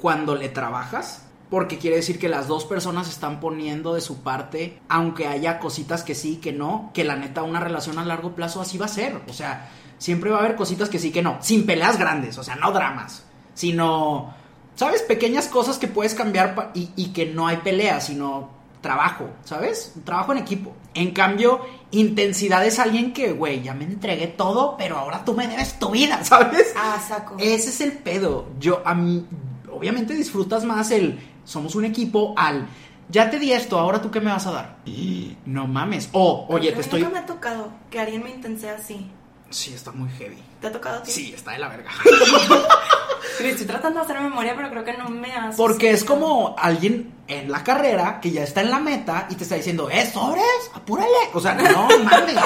cuando 0.00 0.34
le 0.34 0.48
trabajas, 0.48 1.24
porque 1.50 1.78
quiere 1.78 1.96
decir 1.96 2.18
que 2.18 2.28
las 2.28 2.48
dos 2.48 2.64
personas 2.64 3.08
están 3.08 3.38
poniendo 3.38 3.94
de 3.94 4.00
su 4.00 4.22
parte, 4.22 4.80
aunque 4.88 5.28
haya 5.28 5.58
cositas 5.58 6.02
que 6.02 6.14
sí, 6.14 6.36
que 6.36 6.52
no, 6.52 6.90
que 6.92 7.04
la 7.04 7.16
neta 7.16 7.42
una 7.42 7.60
relación 7.60 7.98
a 7.98 8.04
largo 8.04 8.34
plazo 8.34 8.60
así 8.60 8.78
va 8.78 8.86
a 8.86 8.88
ser. 8.88 9.20
O 9.28 9.32
sea, 9.32 9.70
siempre 9.98 10.30
va 10.30 10.38
a 10.38 10.40
haber 10.40 10.56
cositas 10.56 10.88
que 10.88 10.98
sí, 10.98 11.10
que 11.12 11.22
no, 11.22 11.38
sin 11.40 11.66
peleas 11.66 11.98
grandes, 11.98 12.38
o 12.38 12.42
sea, 12.44 12.56
no 12.56 12.72
dramas, 12.72 13.24
sino, 13.54 14.34
¿sabes? 14.74 15.02
Pequeñas 15.02 15.46
cosas 15.46 15.78
que 15.78 15.86
puedes 15.86 16.14
cambiar 16.14 16.72
y, 16.74 16.90
y 16.96 17.12
que 17.12 17.26
no 17.26 17.46
hay 17.46 17.58
pelea, 17.58 18.00
sino 18.00 18.50
trabajo, 18.84 19.30
¿sabes? 19.44 19.92
Un 19.96 20.02
trabajo 20.02 20.32
en 20.32 20.38
equipo. 20.38 20.76
En 20.92 21.12
cambio, 21.12 21.62
intensidad 21.90 22.64
es 22.66 22.78
alguien 22.78 23.14
que, 23.14 23.32
güey, 23.32 23.62
ya 23.62 23.72
me 23.72 23.84
entregué 23.84 24.26
todo, 24.26 24.76
pero 24.76 24.98
ahora 24.98 25.24
tú 25.24 25.32
me 25.32 25.48
debes 25.48 25.78
tu 25.78 25.90
vida, 25.90 26.22
¿sabes? 26.24 26.74
Ah, 26.76 27.02
saco. 27.04 27.36
Ese 27.38 27.70
es 27.70 27.80
el 27.80 27.92
pedo. 27.92 28.46
Yo, 28.60 28.82
a 28.84 28.94
mí, 28.94 29.26
obviamente 29.72 30.14
disfrutas 30.14 30.64
más 30.64 30.90
el 30.90 31.18
somos 31.44 31.74
un 31.74 31.86
equipo 31.86 32.34
al 32.36 32.66
ya 33.08 33.30
te 33.30 33.38
di 33.38 33.52
esto, 33.52 33.78
ahora 33.78 34.00
tú 34.00 34.10
qué 34.10 34.20
me 34.20 34.30
vas 34.30 34.46
a 34.46 34.52
dar. 34.52 34.76
Y 34.84 35.36
no 35.46 35.66
mames. 35.66 36.10
O, 36.12 36.46
oye, 36.48 36.72
te 36.72 36.80
estoy. 36.80 37.00
Nunca 37.00 37.12
me 37.12 37.18
ha 37.20 37.26
tocado 37.26 37.72
que 37.90 38.00
alguien 38.00 38.22
me 38.22 38.30
intensee 38.30 38.70
así. 38.70 39.10
Sí, 39.50 39.72
está 39.72 39.92
muy 39.92 40.10
heavy. 40.10 40.42
¿Te 40.60 40.66
ha 40.66 40.72
tocado 40.72 40.98
a 40.98 41.02
ti? 41.02 41.10
Sí, 41.10 41.32
está 41.34 41.52
de 41.52 41.58
la 41.58 41.68
verga. 41.68 41.90
Estoy 43.40 43.66
tratando 43.66 44.00
de 44.00 44.04
hacer 44.06 44.20
memoria, 44.20 44.54
pero 44.56 44.70
creo 44.70 44.84
que 44.84 44.92
no 44.94 45.08
me 45.08 45.32
hace. 45.34 45.56
Porque 45.56 45.90
es 45.90 46.04
como 46.04 46.54
alguien 46.58 47.12
en 47.28 47.50
la 47.50 47.64
carrera 47.64 48.20
que 48.20 48.30
ya 48.30 48.42
está 48.42 48.60
en 48.60 48.70
la 48.70 48.78
meta 48.80 49.26
y 49.30 49.34
te 49.34 49.44
está 49.44 49.56
diciendo, 49.56 49.88
¡eh, 49.90 50.08
sobres! 50.12 50.44
¡Apúrale! 50.74 51.08
O 51.32 51.40
sea, 51.40 51.54
no 51.54 51.88
mames. 52.04 52.40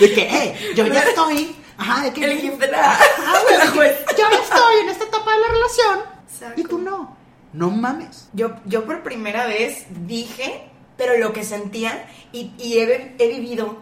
De 0.00 0.12
que, 0.14 0.22
eh, 0.22 0.72
yo 0.74 0.86
ya 0.86 1.00
estoy. 1.02 1.56
Ajá, 1.78 2.04
de 2.04 2.12
que. 2.12 2.24
El 2.24 2.38
gif 2.40 2.54
de 2.58 2.68
la- 2.68 2.92
Ajá, 2.92 3.40
güey, 3.42 3.68
juez. 3.74 3.98
Yo 4.16 4.24
ya 4.30 4.38
estoy 4.38 4.74
en 4.82 4.88
esta 4.90 5.04
etapa 5.04 5.32
de 5.32 5.40
la 5.40 5.48
relación. 5.48 6.16
Y 6.56 6.62
tú 6.64 6.78
no. 6.78 7.16
No 7.52 7.70
mames. 7.70 8.28
Yo, 8.32 8.50
yo 8.66 8.84
por 8.84 9.02
primera 9.02 9.46
vez 9.46 9.86
dije, 10.06 10.68
pero 10.96 11.16
lo 11.18 11.32
que 11.32 11.44
sentía, 11.44 12.06
y, 12.32 12.52
y 12.58 12.78
he, 12.78 13.14
he 13.18 13.28
vivido 13.28 13.78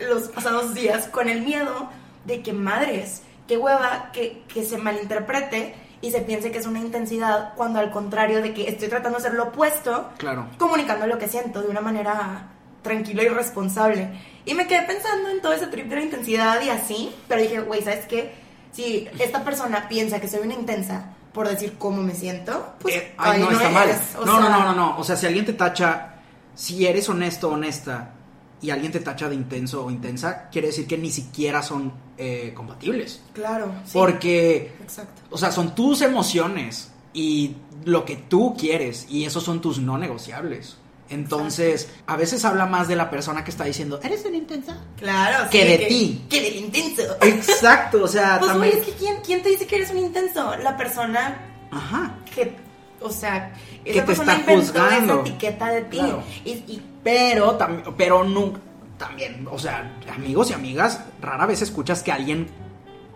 los 0.00 0.28
pasados 0.28 0.74
días 0.74 1.08
con 1.08 1.28
el 1.28 1.42
miedo 1.42 1.90
de 2.24 2.42
que 2.42 2.52
madres, 2.52 3.22
qué 3.48 3.56
hueva 3.56 4.10
que, 4.12 4.42
que 4.52 4.64
se 4.64 4.78
malinterprete 4.78 5.74
y 6.00 6.12
se 6.12 6.20
piense 6.20 6.52
que 6.52 6.58
es 6.58 6.66
una 6.66 6.78
intensidad, 6.78 7.54
cuando 7.56 7.80
al 7.80 7.90
contrario 7.90 8.40
de 8.40 8.54
que 8.54 8.68
estoy 8.68 8.88
tratando 8.88 9.18
de 9.18 9.24
hacer 9.26 9.34
lo 9.36 9.44
opuesto, 9.48 10.10
Claro. 10.18 10.46
comunicando 10.58 11.06
lo 11.08 11.18
que 11.18 11.26
siento 11.28 11.60
de 11.62 11.68
una 11.68 11.80
manera 11.80 12.48
tranquila 12.82 13.24
y 13.24 13.28
responsable. 13.28 14.08
Y 14.44 14.54
me 14.54 14.66
quedé 14.68 14.82
pensando 14.82 15.28
en 15.30 15.40
todo 15.42 15.52
ese 15.52 15.66
trip 15.66 15.88
de 15.88 15.96
la 15.96 16.02
intensidad 16.02 16.60
y 16.62 16.70
así, 16.70 17.12
pero 17.26 17.40
dije, 17.42 17.60
güey, 17.60 17.82
¿sabes 17.82 18.06
qué? 18.06 18.32
Si 18.70 19.08
esta 19.18 19.42
persona 19.42 19.88
piensa 19.88 20.20
que 20.20 20.28
soy 20.28 20.40
una 20.44 20.54
intensa 20.54 21.14
por 21.32 21.48
decir 21.48 21.74
cómo 21.78 22.00
me 22.02 22.14
siento, 22.14 22.74
pues 22.80 22.94
Eh, 22.94 23.14
ay, 23.18 23.40
no, 23.40 23.50
está 23.50 23.68
mal. 23.70 23.88
eres. 23.88 24.00
No, 24.14 24.24
no, 24.24 24.40
sea, 24.46 24.50
no, 24.50 24.64
no, 24.66 24.74
no. 24.74 24.98
O 24.98 25.04
sea, 25.04 25.16
si 25.16 25.26
alguien 25.26 25.44
te 25.46 25.52
tacha, 25.52 26.14
si 26.54 26.86
eres 26.86 27.08
honesto 27.08 27.50
honesta 27.50 28.10
y 28.60 28.70
alguien 28.70 28.90
te 28.92 29.00
tacha 29.00 29.28
de 29.28 29.34
intenso 29.34 29.84
o 29.84 29.90
intensa, 29.90 30.48
quiere 30.50 30.68
decir 30.68 30.86
que 30.86 30.98
ni 30.98 31.10
siquiera 31.10 31.62
son 31.62 31.92
eh, 32.16 32.52
compatibles. 32.54 33.20
Claro. 33.32 33.72
sí, 33.84 33.90
Porque, 33.92 34.72
Exacto. 34.82 35.22
o 35.30 35.38
sea, 35.38 35.52
son 35.52 35.74
tus 35.74 36.02
emociones 36.02 36.90
y 37.12 37.54
lo 37.84 38.04
que 38.04 38.16
tú 38.16 38.54
quieres 38.58 39.06
y 39.08 39.24
esos 39.24 39.44
son 39.44 39.60
tus 39.60 39.78
no 39.78 39.96
negociables. 39.98 40.76
Entonces, 41.10 41.88
a 42.06 42.16
veces 42.16 42.44
habla 42.44 42.66
más 42.66 42.86
de 42.86 42.94
la 42.94 43.08
persona 43.08 43.42
que 43.42 43.50
está 43.50 43.64
diciendo, 43.64 43.98
¿eres 44.02 44.24
una 44.26 44.36
intensa? 44.36 44.76
Claro. 44.98 45.48
Que 45.50 45.64
de 45.64 45.78
ti. 45.86 46.26
Que 46.28 46.42
del 46.42 46.56
intenso. 46.56 47.02
Exacto, 47.22 48.02
o 48.04 48.08
sea, 48.08 48.38
Pues, 48.38 48.50
también... 48.52 48.72
güey, 48.74 48.82
es 48.82 48.86
que 48.88 48.98
¿quién, 48.98 49.16
¿quién 49.24 49.42
te 49.42 49.48
dice 49.48 49.66
que 49.66 49.76
eres 49.76 49.90
un 49.90 49.98
intenso? 49.98 50.54
La 50.56 50.76
persona 50.76 51.38
Ajá. 51.70 52.14
que, 52.34 52.54
o 53.00 53.10
sea, 53.10 53.52
Que 53.84 53.90
esa 53.92 54.00
te 54.00 54.06
persona 54.06 54.32
está 54.36 54.52
inventó 54.52 54.72
juzgando. 54.72 55.12
esa 55.14 55.20
etiqueta 55.22 55.66
de 55.68 55.82
ti. 55.82 55.98
Claro. 55.98 56.22
Y, 56.44 56.50
y 56.50 56.82
Pero, 57.04 57.52
también, 57.52 57.94
pero 57.96 58.24
nunca, 58.24 58.60
también, 58.98 59.46
o 59.50 59.58
sea, 59.58 59.96
amigos 60.14 60.50
y 60.50 60.54
amigas, 60.54 61.00
rara 61.22 61.46
vez 61.46 61.62
escuchas 61.62 62.02
que 62.02 62.12
alguien 62.12 62.48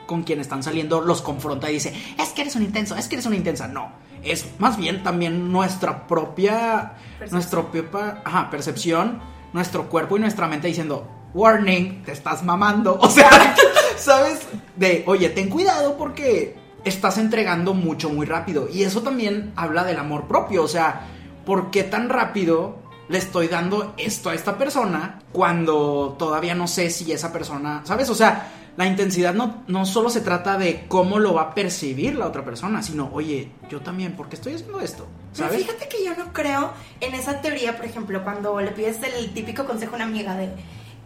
con 0.06 0.22
quien 0.24 0.40
están 0.40 0.62
saliendo 0.62 1.00
los 1.00 1.22
confronta 1.22 1.70
y 1.70 1.74
dice, 1.74 1.92
es 2.18 2.28
que 2.30 2.42
eres 2.42 2.56
un 2.56 2.62
intenso, 2.62 2.96
es 2.96 3.08
que 3.08 3.16
eres 3.16 3.26
una 3.26 3.36
intensa. 3.36 3.66
No, 3.68 3.92
es 4.22 4.46
más 4.58 4.76
bien 4.76 5.02
también 5.02 5.50
nuestra 5.52 6.06
propia, 6.06 6.94
nuestra 7.30 7.62
propia, 7.62 8.20
ajá, 8.24 8.50
percepción, 8.50 9.20
nuestro 9.52 9.88
cuerpo 9.88 10.16
y 10.16 10.20
nuestra 10.20 10.46
mente 10.48 10.68
diciendo, 10.68 11.08
warning, 11.34 12.02
te 12.04 12.12
estás 12.12 12.42
mamando. 12.42 12.98
O 13.00 13.10
sea, 13.10 13.54
¿sabes? 13.96 14.40
De, 14.76 15.02
oye, 15.06 15.28
ten 15.30 15.48
cuidado 15.48 15.96
porque 15.96 16.56
estás 16.84 17.18
entregando 17.18 17.74
mucho 17.74 18.10
muy 18.10 18.26
rápido. 18.26 18.68
Y 18.72 18.82
eso 18.84 19.02
también 19.02 19.52
habla 19.56 19.84
del 19.84 19.98
amor 19.98 20.26
propio. 20.26 20.62
O 20.62 20.68
sea, 20.68 21.06
¿por 21.44 21.70
qué 21.70 21.84
tan 21.84 22.08
rápido 22.08 22.76
le 23.08 23.18
estoy 23.18 23.48
dando 23.48 23.94
esto 23.96 24.30
a 24.30 24.34
esta 24.34 24.56
persona 24.56 25.20
cuando 25.32 26.16
todavía 26.18 26.54
no 26.54 26.66
sé 26.66 26.90
si 26.90 27.12
esa 27.12 27.32
persona, 27.32 27.82
¿sabes? 27.84 28.08
O 28.08 28.14
sea, 28.14 28.50
la 28.76 28.86
intensidad 28.86 29.34
no, 29.34 29.64
no 29.66 29.84
solo 29.84 30.08
se 30.08 30.22
trata 30.22 30.56
de 30.56 30.86
cómo 30.88 31.18
lo 31.18 31.34
va 31.34 31.42
a 31.42 31.54
percibir 31.54 32.14
la 32.14 32.26
otra 32.26 32.44
persona, 32.44 32.82
sino, 32.82 33.10
oye, 33.12 33.50
yo 33.68 33.80
también, 33.80 34.16
¿por 34.16 34.28
qué 34.28 34.36
estoy 34.36 34.54
haciendo 34.54 34.80
esto? 34.80 35.06
Pero 35.36 35.48
¿Sabes? 35.48 35.66
fíjate 35.66 35.88
que 35.88 36.04
yo 36.04 36.16
no 36.16 36.32
creo 36.32 36.72
en 37.00 37.14
esa 37.14 37.40
teoría, 37.42 37.76
por 37.76 37.84
ejemplo, 37.84 38.22
cuando 38.24 38.58
le 38.60 38.70
pides 38.70 38.98
el 39.02 39.32
típico 39.34 39.66
consejo 39.66 39.92
a 39.92 39.96
una 39.96 40.04
amiga 40.06 40.34
de, 40.36 40.48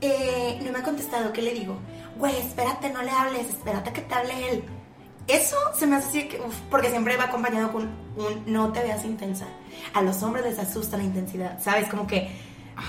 eh, 0.00 0.60
no 0.64 0.70
me 0.70 0.78
ha 0.78 0.82
contestado, 0.82 1.32
¿qué 1.32 1.42
le 1.42 1.54
digo? 1.54 1.76
Güey, 2.16 2.36
espérate, 2.36 2.90
no 2.90 3.02
le 3.02 3.10
hables, 3.10 3.48
espérate 3.48 3.92
que 3.92 4.02
te 4.02 4.14
hable 4.14 4.50
él. 4.50 4.64
Eso 5.28 5.56
se 5.76 5.86
me 5.86 5.96
hace 5.96 6.08
así 6.08 6.28
que, 6.28 6.40
uf, 6.40 6.54
porque 6.70 6.88
siempre 6.90 7.16
va 7.16 7.24
acompañado 7.24 7.72
con 7.72 7.82
un 8.16 8.42
no 8.46 8.72
te 8.72 8.80
veas 8.82 9.04
intensa. 9.04 9.46
A 9.92 10.02
los 10.02 10.22
hombres 10.22 10.44
les 10.44 10.58
asusta 10.58 10.96
la 10.96 11.02
intensidad, 11.02 11.58
¿sabes? 11.60 11.88
Como 11.88 12.06
que 12.06 12.30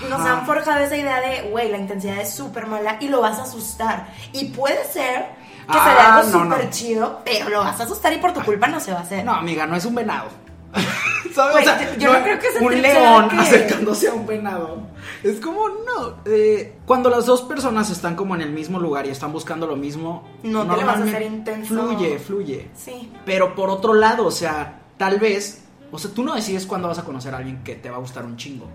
nos 0.08 0.20
Ajá. 0.20 0.32
han 0.40 0.46
forjado 0.46 0.80
esa 0.84 0.96
idea 0.96 1.20
de, 1.20 1.50
güey, 1.50 1.70
la 1.70 1.78
intensidad 1.78 2.18
es 2.20 2.30
súper 2.32 2.66
mala 2.66 2.96
y 3.00 3.08
lo 3.08 3.20
vas 3.20 3.38
a 3.38 3.42
asustar. 3.42 4.08
Y 4.32 4.46
puede 4.50 4.84
ser 4.84 5.26
que 5.70 5.76
Ah, 5.78 6.16
algo 6.18 6.30
no, 6.30 6.44
no. 6.44 6.54
súper 6.54 6.70
chido, 6.70 7.20
pero 7.24 7.48
lo 7.50 7.60
vas 7.60 7.80
a 7.80 7.84
asustar 7.84 8.12
y 8.12 8.18
por 8.18 8.32
tu 8.32 8.42
culpa 8.42 8.68
no 8.68 8.78
se 8.80 8.92
va 8.92 8.98
a 9.00 9.02
hacer. 9.02 9.24
No, 9.24 9.34
amiga, 9.34 9.66
no 9.66 9.74
es 9.76 9.84
un 9.84 9.94
venado. 9.96 10.28
¿Sabes? 11.34 11.64
Güey, 11.64 11.98
yo 11.98 12.12
no 12.12 12.22
creo 12.22 12.38
que 12.38 12.46
ese 12.48 12.64
un 12.64 12.72
sea 12.72 12.80
león 12.82 13.28
que- 13.28 13.36
acercándose 13.36 14.08
a 14.08 14.14
un 14.14 14.26
venado. 14.26 14.82
Es 15.22 15.40
como, 15.40 15.68
no. 15.68 16.16
eh, 16.26 16.78
cuando 16.86 17.10
las 17.10 17.26
dos 17.26 17.42
personas 17.42 17.90
están 17.90 18.14
como 18.16 18.34
en 18.34 18.40
el 18.42 18.50
mismo 18.50 18.78
lugar 18.78 19.06
y 19.06 19.10
están 19.10 19.32
buscando 19.32 19.66
lo 19.66 19.76
mismo, 19.76 20.28
No 20.42 20.66
te 20.66 20.76
le 20.76 20.84
vas 20.84 20.98
a 21.00 21.04
hacer 21.04 21.22
intenso. 21.22 21.74
Fluye, 21.74 22.18
fluye. 22.18 22.70
Sí. 22.74 23.10
Pero 23.24 23.54
por 23.54 23.70
otro 23.70 23.94
lado, 23.94 24.26
o 24.26 24.30
sea, 24.30 24.80
tal 24.96 25.18
vez, 25.18 25.64
o 25.90 25.98
sea, 25.98 26.10
tú 26.12 26.22
no 26.24 26.34
decides 26.34 26.66
cuándo 26.66 26.88
vas 26.88 26.98
a 26.98 27.04
conocer 27.04 27.34
a 27.34 27.38
alguien 27.38 27.62
que 27.64 27.74
te 27.76 27.88
va 27.90 27.96
a 27.96 28.00
gustar 28.00 28.24
un 28.24 28.36
chingo. 28.36 28.66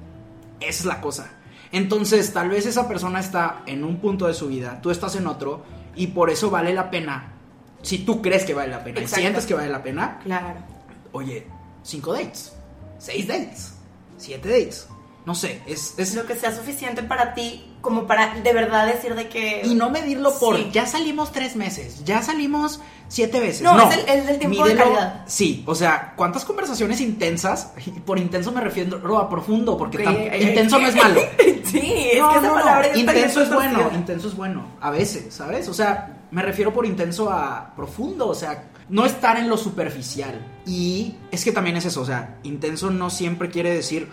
Esa 0.60 0.80
es 0.80 0.86
la 0.86 1.02
cosa. 1.02 1.30
Entonces, 1.72 2.32
tal 2.34 2.50
vez 2.50 2.66
esa 2.66 2.88
persona 2.88 3.20
está 3.20 3.62
en 3.66 3.84
un 3.84 3.98
punto 3.98 4.28
de 4.28 4.34
su 4.34 4.48
vida, 4.48 4.80
tú 4.82 4.92
estás 4.92 5.16
en 5.16 5.28
otro, 5.28 5.64
y 5.96 6.08
por 6.08 6.30
eso 6.30 6.50
vale 6.50 6.74
la 6.74 6.90
pena. 6.92 7.34
Si 7.82 8.00
tú 8.00 8.22
crees 8.22 8.46
que 8.46 8.54
vale 8.54 8.70
la 8.72 8.84
pena 8.84 9.00
Exacto. 9.02 9.20
y 9.20 9.24
sientes 9.24 9.46
que 9.46 9.54
vale 9.56 9.70
la 9.70 9.82
pena, 9.84 10.20
Claro. 10.24 10.60
oye, 11.12 11.48
cinco 11.84 12.14
dates, 12.14 12.54
seis 13.00 13.28
dates, 13.28 13.74
siete 14.18 14.50
dates. 14.50 14.88
No 15.26 15.36
sé, 15.36 15.62
es, 15.68 15.94
es 15.98 16.16
Lo 16.16 16.26
que 16.26 16.36
sea 16.36 16.54
suficiente 16.54 17.02
para 17.02 17.34
ti, 17.34 17.64
como 17.80 18.08
para 18.08 18.36
de 18.42 18.52
verdad 18.54 18.86
decir 18.88 19.16
de 19.16 19.30
que. 19.30 19.62
Y 19.64 19.74
no 19.74 19.90
medirlo 19.90 20.38
por 20.38 20.58
Sí. 20.58 20.70
ya 20.74 20.86
salimos 20.86 21.32
tres 21.32 21.56
meses, 21.56 22.04
ya 22.04 22.22
salimos 22.22 22.82
siete 23.08 23.40
veces. 23.40 23.62
No, 23.62 23.74
No, 23.74 23.90
es 23.90 24.00
el- 24.00 24.10
es 24.10 24.28
el 24.30 24.40
tiempo 24.40 24.66
de 24.68 24.76
calidad. 24.76 25.24
Sí, 25.26 25.64
o 25.66 25.76
sea, 25.76 26.12
¿cuántas 26.18 26.44
conversaciones 26.44 27.00
intensas? 27.00 27.72
Por 28.06 28.20
intenso 28.20 28.52
me 28.52 28.60
refiero 28.60 29.18
a 29.18 29.30
profundo, 29.30 29.78
porque 29.78 30.06
ay, 30.06 30.44
intenso 30.50 30.78
no 30.78 30.88
es 30.90 30.96
malo. 30.96 31.22
sí, 31.64 32.10
es 32.12 32.20
No, 32.20 32.30
que 32.32 32.38
esa 32.40 32.48
no, 32.48 32.48
no, 32.50 32.54
palabra 32.56 32.88
está 32.88 33.00
Intenso 33.00 33.42
es 33.44 33.54
bueno, 33.54 33.92
intenso 33.96 34.28
es 34.28 34.36
bueno, 34.36 34.66
a 34.82 34.92
veces, 34.92 35.34
¿sabes? 35.34 35.70
O 35.70 35.74
sea, 35.74 36.18
me 36.32 36.42
refiero 36.42 36.74
por 36.74 36.86
intenso 36.86 37.30
a 37.32 37.74
profundo, 37.78 38.28
o 38.28 38.36
sea, 38.36 38.72
no 38.90 39.06
estar 39.06 39.38
en 39.38 39.50
lo 39.50 39.58
superficial. 39.58 40.40
Y 40.66 41.16
es 41.32 41.44
que 41.44 41.52
también 41.52 41.78
es 41.78 41.86
eso, 41.86 42.02
o 42.02 42.06
sea, 42.06 42.40
intenso 42.44 42.90
no 42.90 43.10
siempre 43.10 43.50
quiere 43.50 43.74
decir 43.74 44.08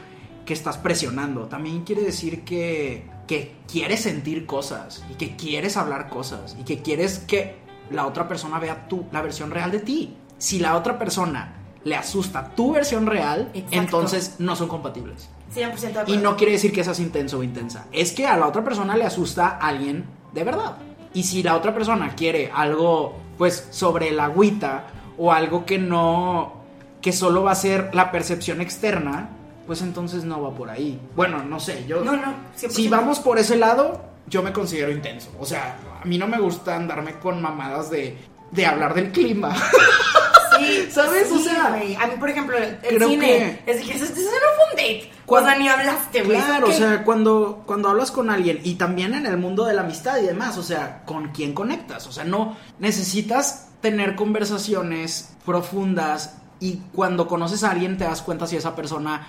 que 0.44 0.54
estás 0.54 0.78
presionando, 0.78 1.46
también 1.46 1.84
quiere 1.84 2.02
decir 2.02 2.44
que, 2.44 3.08
que 3.26 3.56
quieres 3.70 4.00
sentir 4.00 4.46
cosas 4.46 5.04
y 5.10 5.14
que 5.14 5.36
quieres 5.36 5.76
hablar 5.76 6.08
cosas 6.08 6.56
y 6.58 6.64
que 6.64 6.82
quieres 6.82 7.18
que 7.20 7.56
la 7.90 8.06
otra 8.06 8.26
persona 8.26 8.58
vea 8.58 8.88
tú, 8.88 9.06
la 9.12 9.22
versión 9.22 9.50
real 9.50 9.70
de 9.70 9.80
ti. 9.80 10.16
Si 10.38 10.58
la 10.58 10.76
otra 10.76 10.98
persona 10.98 11.56
le 11.84 11.96
asusta 11.96 12.54
tu 12.54 12.72
versión 12.72 13.06
real, 13.06 13.50
Exacto. 13.54 13.76
entonces 13.76 14.36
no 14.38 14.56
son 14.56 14.68
compatibles. 14.68 15.28
100% 15.54 15.80
de 15.80 15.88
acuerdo. 15.88 16.14
Y 16.14 16.16
no 16.18 16.36
quiere 16.36 16.52
decir 16.52 16.72
que 16.72 16.84
seas 16.84 17.00
intenso 17.00 17.38
o 17.38 17.42
intensa. 17.42 17.86
Es 17.92 18.12
que 18.12 18.26
a 18.26 18.36
la 18.36 18.46
otra 18.46 18.62
persona 18.62 18.96
le 18.96 19.04
asusta 19.04 19.58
a 19.60 19.68
alguien 19.68 20.04
de 20.32 20.44
verdad. 20.44 20.76
Y 21.12 21.24
si 21.24 21.42
la 21.42 21.56
otra 21.56 21.74
persona 21.74 22.14
quiere 22.14 22.50
algo, 22.54 23.16
pues, 23.40 23.68
sobre 23.70 24.10
la 24.10 24.24
agüita 24.24 24.88
o 25.16 25.32
algo 25.32 25.64
que 25.64 25.78
no. 25.78 26.60
que 27.00 27.10
solo 27.10 27.42
va 27.42 27.52
a 27.52 27.54
ser 27.54 27.88
la 27.94 28.12
percepción 28.12 28.60
externa, 28.60 29.30
pues 29.66 29.80
entonces 29.80 30.24
no 30.24 30.42
va 30.42 30.50
por 30.50 30.68
ahí. 30.68 31.00
Bueno, 31.16 31.42
no 31.42 31.58
sé, 31.58 31.86
yo. 31.88 32.04
No, 32.04 32.18
no, 32.18 32.34
100%. 32.54 32.68
Si 32.68 32.88
vamos 32.88 33.18
por 33.18 33.38
ese 33.38 33.56
lado, 33.56 34.04
yo 34.26 34.42
me 34.42 34.52
considero 34.52 34.92
intenso. 34.92 35.30
O 35.40 35.46
sea, 35.46 35.78
a 36.02 36.04
mí 36.04 36.18
no 36.18 36.28
me 36.28 36.38
gusta 36.38 36.76
andarme 36.76 37.14
con 37.14 37.40
mamadas 37.40 37.88
de, 37.88 38.18
de 38.50 38.66
hablar 38.66 38.92
del 38.92 39.10
clima. 39.10 39.56
Sí, 40.60 40.82
Sí, 40.86 40.90
¿Sabes? 40.90 41.30
o 41.32 41.38
sea, 41.38 41.66
a 41.66 42.06
mí, 42.06 42.14
por 42.18 42.30
ejemplo, 42.30 42.56
el 42.58 42.76
creo 42.96 43.08
cine. 43.08 43.60
que- 43.66 43.72
Es 43.72 43.80
que 43.86 43.94
eso, 43.94 44.04
eso 44.04 44.14
no 44.14 44.20
fue 44.20 44.64
un 44.70 44.76
date. 44.76 45.10
Cuando- 45.26 45.48
o 45.48 45.50
sea, 45.52 45.58
ni 45.60 45.68
hablaste, 45.68 46.22
güey. 46.22 46.36
Claro, 46.38 46.68
o 46.68 46.72
sea, 46.72 47.04
cuando, 47.04 47.62
cuando 47.66 47.88
hablas 47.88 48.10
con 48.10 48.30
alguien 48.30 48.60
y 48.64 48.74
también 48.74 49.14
en 49.14 49.26
el 49.26 49.36
mundo 49.36 49.64
de 49.64 49.74
la 49.74 49.82
amistad 49.82 50.18
y 50.18 50.26
demás, 50.26 50.58
o 50.58 50.62
sea, 50.62 51.02
con 51.06 51.28
quién 51.28 51.52
conectas, 51.54 52.06
o 52.06 52.12
sea, 52.12 52.24
no 52.24 52.56
necesitas 52.78 53.68
tener 53.80 54.16
conversaciones 54.16 55.30
profundas 55.46 56.34
y 56.58 56.80
cuando 56.92 57.26
conoces 57.26 57.64
a 57.64 57.70
alguien 57.70 57.96
te 57.96 58.04
das 58.04 58.22
cuenta 58.22 58.46
si 58.46 58.56
esa 58.56 58.74
persona 58.74 59.26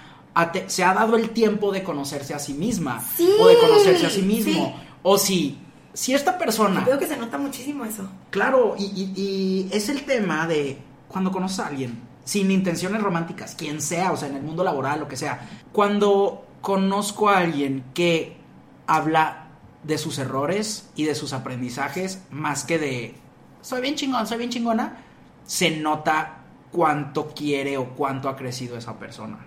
se 0.67 0.83
ha 0.83 0.93
dado 0.93 1.15
el 1.17 1.29
tiempo 1.29 1.71
de 1.71 1.83
conocerse 1.83 2.33
a 2.33 2.39
sí 2.39 2.53
misma 2.53 3.01
Sí, 3.17 3.29
o 3.39 3.47
de 3.47 3.57
conocerse 3.59 4.05
a 4.07 4.09
sí 4.09 4.21
mismo 4.21 4.75
sí. 4.79 4.87
o 5.03 5.17
si 5.17 5.57
si 5.93 6.13
esta 6.13 6.37
persona 6.37 6.85
Veo 6.85 6.97
que 6.97 7.05
se 7.05 7.17
nota 7.17 7.37
muchísimo 7.37 7.83
eso. 7.83 8.09
Claro, 8.29 8.75
y, 8.77 8.85
y- 8.85 9.13
y 9.21 9.69
es 9.75 9.89
el 9.89 10.03
tema 10.05 10.47
de 10.47 10.77
cuando 11.11 11.31
conoces 11.31 11.59
a 11.59 11.67
alguien 11.67 11.99
sin 12.23 12.51
intenciones 12.51 13.01
románticas, 13.01 13.55
quien 13.55 13.81
sea, 13.81 14.11
o 14.11 14.17
sea, 14.17 14.29
en 14.29 14.35
el 14.35 14.43
mundo 14.43 14.63
laboral, 14.63 14.99
lo 15.01 15.07
que 15.07 15.17
sea. 15.17 15.47
Cuando 15.71 16.45
conozco 16.61 17.29
a 17.29 17.39
alguien 17.39 17.83
que 17.93 18.37
habla 18.87 19.47
de 19.83 19.97
sus 19.97 20.19
errores 20.19 20.89
y 20.95 21.05
de 21.05 21.15
sus 21.15 21.33
aprendizajes 21.33 22.21
más 22.29 22.63
que 22.63 22.77
de 22.77 23.15
soy 23.61 23.81
bien 23.81 23.95
chingón, 23.95 24.27
soy 24.27 24.37
bien 24.37 24.49
chingona, 24.49 24.97
se 25.45 25.71
nota 25.71 26.37
cuánto 26.71 27.29
quiere 27.29 27.77
o 27.77 27.89
cuánto 27.89 28.29
ha 28.29 28.35
crecido 28.35 28.77
esa 28.77 28.97
persona. 28.97 29.37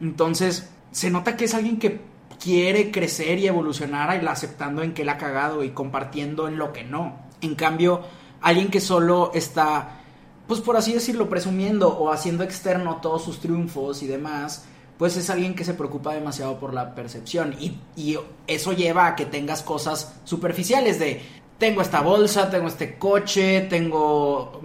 Entonces, 0.00 0.70
se 0.90 1.10
nota 1.10 1.36
que 1.36 1.46
es 1.46 1.54
alguien 1.54 1.78
que 1.78 2.00
quiere 2.42 2.90
crecer 2.90 3.38
y 3.38 3.46
evolucionar 3.46 4.10
aceptando 4.28 4.82
en 4.82 4.94
que 4.94 5.04
la 5.04 5.12
ha 5.12 5.18
cagado 5.18 5.64
y 5.64 5.70
compartiendo 5.70 6.46
en 6.46 6.58
lo 6.58 6.72
que 6.72 6.84
no. 6.84 7.16
En 7.40 7.54
cambio, 7.54 8.02
alguien 8.40 8.70
que 8.70 8.80
solo 8.80 9.32
está, 9.34 10.00
pues 10.46 10.60
por 10.60 10.76
así 10.76 10.92
decirlo, 10.92 11.28
presumiendo 11.28 11.88
o 11.88 12.10
haciendo 12.10 12.44
externo 12.44 12.98
todos 13.00 13.24
sus 13.24 13.40
triunfos 13.40 14.02
y 14.02 14.06
demás, 14.06 14.64
pues 14.98 15.16
es 15.16 15.30
alguien 15.30 15.54
que 15.54 15.64
se 15.64 15.74
preocupa 15.74 16.14
demasiado 16.14 16.58
por 16.58 16.74
la 16.74 16.94
percepción. 16.94 17.56
Y, 17.58 18.18
eso 18.46 18.72
lleva 18.72 19.06
a 19.06 19.16
que 19.16 19.24
tengas 19.24 19.62
cosas 19.62 20.14
superficiales 20.24 20.98
de, 20.98 21.22
tengo 21.58 21.80
esta 21.80 22.02
bolsa, 22.02 22.50
tengo 22.50 22.68
este 22.68 22.98
coche, 22.98 23.62
tengo, 23.62 24.60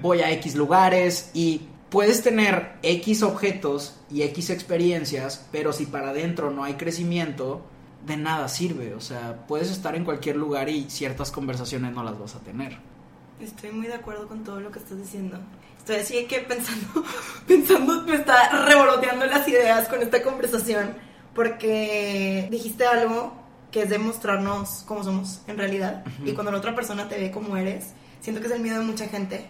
voy 0.00 0.20
a 0.20 0.30
X 0.32 0.54
lugares 0.54 1.30
y 1.34 1.62
puedes 1.90 2.22
tener 2.22 2.74
X 2.82 3.22
objetos 3.22 3.96
y 4.10 4.22
X 4.22 4.50
experiencias, 4.50 5.46
pero 5.50 5.72
si 5.72 5.86
para 5.86 6.10
adentro 6.10 6.50
no 6.50 6.62
hay 6.62 6.74
crecimiento, 6.74 7.62
de 8.06 8.16
nada 8.16 8.48
sirve. 8.48 8.94
O 8.94 9.00
sea, 9.00 9.46
puedes 9.48 9.70
estar 9.70 9.96
en 9.96 10.04
cualquier 10.04 10.36
lugar 10.36 10.68
y 10.68 10.88
ciertas 10.90 11.32
conversaciones 11.32 11.92
no 11.92 12.04
las 12.04 12.18
vas 12.18 12.36
a 12.36 12.40
tener. 12.40 12.93
Estoy 13.40 13.72
muy 13.72 13.88
de 13.88 13.94
acuerdo 13.94 14.28
con 14.28 14.44
todo 14.44 14.60
lo 14.60 14.70
que 14.70 14.78
estás 14.78 14.96
diciendo. 14.96 15.38
Estoy 15.78 15.96
así 15.96 16.24
que 16.26 16.40
pensando, 16.40 17.04
pensando, 17.46 18.02
me 18.02 18.14
está 18.14 18.64
revoloteando 18.64 19.26
las 19.26 19.46
ideas 19.48 19.88
con 19.88 20.00
esta 20.00 20.22
conversación, 20.22 20.94
porque 21.34 22.48
dijiste 22.50 22.86
algo 22.86 23.34
que 23.70 23.82
es 23.82 23.90
demostrarnos 23.90 24.84
cómo 24.86 25.02
somos 25.02 25.42
en 25.48 25.58
realidad. 25.58 26.04
Y 26.24 26.32
cuando 26.32 26.52
la 26.52 26.58
otra 26.58 26.74
persona 26.74 27.08
te 27.08 27.18
ve 27.18 27.30
como 27.32 27.56
eres, 27.56 27.92
siento 28.20 28.40
que 28.40 28.46
es 28.46 28.52
el 28.52 28.60
miedo 28.60 28.78
de 28.78 28.84
mucha 28.84 29.08
gente. 29.08 29.46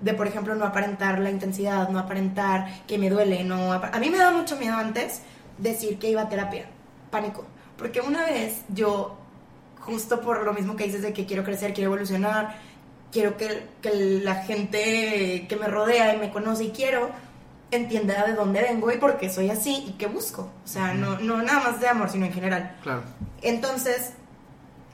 De, 0.00 0.14
por 0.14 0.26
ejemplo, 0.26 0.54
no 0.56 0.64
aparentar 0.64 1.20
la 1.20 1.30
intensidad, 1.30 1.88
no 1.88 1.98
aparentar 1.98 2.86
que 2.86 2.98
me 2.98 3.08
duele, 3.08 3.44
no... 3.44 3.72
A 3.72 3.98
mí 4.00 4.10
me 4.10 4.18
da 4.18 4.30
mucho 4.30 4.56
miedo 4.56 4.76
antes 4.76 5.22
decir 5.58 5.98
que 5.98 6.10
iba 6.10 6.22
a 6.22 6.28
terapia, 6.28 6.66
pánico. 7.10 7.46
Porque 7.76 8.00
una 8.00 8.24
vez 8.24 8.62
yo 8.68 9.16
justo 9.80 10.20
por 10.20 10.44
lo 10.44 10.52
mismo 10.52 10.76
que 10.76 10.84
dices 10.84 11.02
de 11.02 11.12
que 11.12 11.24
quiero 11.24 11.44
crecer, 11.44 11.72
quiero 11.72 11.90
evolucionar, 11.90 12.58
quiero 13.12 13.36
que, 13.36 13.66
que 13.82 14.20
la 14.22 14.36
gente 14.44 15.46
que 15.48 15.56
me 15.56 15.66
rodea 15.68 16.14
y 16.14 16.18
me 16.18 16.30
conoce 16.30 16.64
y 16.64 16.70
quiero 16.70 17.10
entienda 17.70 18.24
de 18.26 18.32
dónde 18.32 18.62
vengo 18.62 18.90
y 18.90 18.96
por 18.96 19.18
qué 19.18 19.28
soy 19.30 19.50
así 19.50 19.84
y 19.88 19.92
qué 19.92 20.06
busco. 20.06 20.50
O 20.64 20.68
sea, 20.68 20.94
no, 20.94 21.18
no 21.18 21.42
nada 21.42 21.60
más 21.60 21.80
de 21.80 21.88
amor, 21.88 22.08
sino 22.10 22.24
en 22.24 22.32
general. 22.32 22.76
Claro. 22.82 23.02
Entonces, 23.42 24.12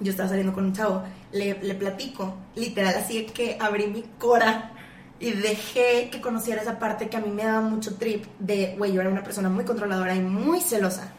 yo 0.01 0.11
estaba 0.11 0.29
saliendo 0.29 0.53
con 0.53 0.65
un 0.65 0.73
chavo, 0.73 1.03
le, 1.31 1.55
le 1.63 1.75
platico, 1.75 2.35
literal, 2.57 2.95
así 2.97 3.27
que 3.27 3.57
abrí 3.61 3.87
mi 3.87 4.03
cora 4.19 4.73
y 5.21 5.31
dejé 5.31 6.11
que 6.11 6.21
conociera 6.21 6.63
esa 6.63 6.81
parte 6.81 7.09
que 7.09 7.17
a 7.17 7.21
mí 7.21 7.31
me 7.31 7.45
daba 7.45 7.61
mucho 7.61 7.95
trip 7.97 8.25
de, 8.41 8.75
güey, 8.77 8.93
yo 8.93 9.01
era 9.01 9.11
una 9.11 9.23
persona 9.23 9.49
muy 9.49 9.65
controladora 9.65 10.15
y 10.17 10.21
muy 10.21 10.61
celosa. 10.61 11.13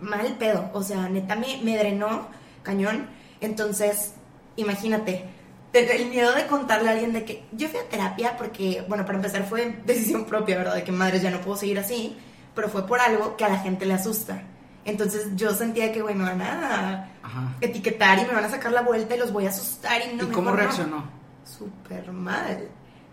Mal 0.00 0.36
pedo, 0.38 0.70
o 0.72 0.82
sea, 0.82 1.08
neta 1.10 1.36
me, 1.36 1.58
me 1.62 1.76
drenó 1.76 2.26
cañón. 2.62 3.06
Entonces, 3.42 4.14
imagínate, 4.56 5.12
te- 5.12 5.26
el 5.72 6.06
miedo 6.10 6.32
de 6.34 6.46
contarle 6.46 6.88
a 6.88 6.92
alguien 6.92 7.12
de 7.12 7.24
que 7.24 7.44
yo 7.52 7.68
fui 7.68 7.78
a 7.78 7.88
terapia 7.88 8.36
porque, 8.36 8.84
bueno, 8.88 9.04
para 9.06 9.16
empezar 9.18 9.44
fue 9.44 9.80
decisión 9.84 10.24
propia, 10.26 10.58
¿verdad? 10.58 10.74
De 10.74 10.84
que 10.84 10.92
madres 10.92 11.22
ya 11.22 11.30
no 11.30 11.40
puedo 11.40 11.56
seguir 11.56 11.78
así, 11.78 12.16
pero 12.54 12.68
fue 12.68 12.86
por 12.86 13.00
algo 13.00 13.36
que 13.36 13.44
a 13.44 13.48
la 13.48 13.58
gente 13.58 13.86
le 13.86 13.94
asusta. 13.94 14.42
Entonces 14.84 15.28
yo 15.36 15.54
sentía 15.54 15.92
que, 15.92 16.02
güey, 16.02 16.14
me 16.14 16.24
van 16.24 16.42
a 16.42 17.08
Ajá. 17.22 17.54
etiquetar 17.60 18.18
y 18.18 18.22
me 18.26 18.34
van 18.34 18.44
a 18.44 18.50
sacar 18.50 18.72
la 18.72 18.82
vuelta 18.82 19.14
y 19.14 19.18
los 19.18 19.32
voy 19.32 19.46
a 19.46 19.50
asustar 19.50 20.02
y 20.02 20.16
no 20.16 20.24
¿Y 20.24 20.26
cómo 20.26 20.52
reaccionó? 20.52 21.04
Súper 21.44 22.10
mal. 22.12 22.68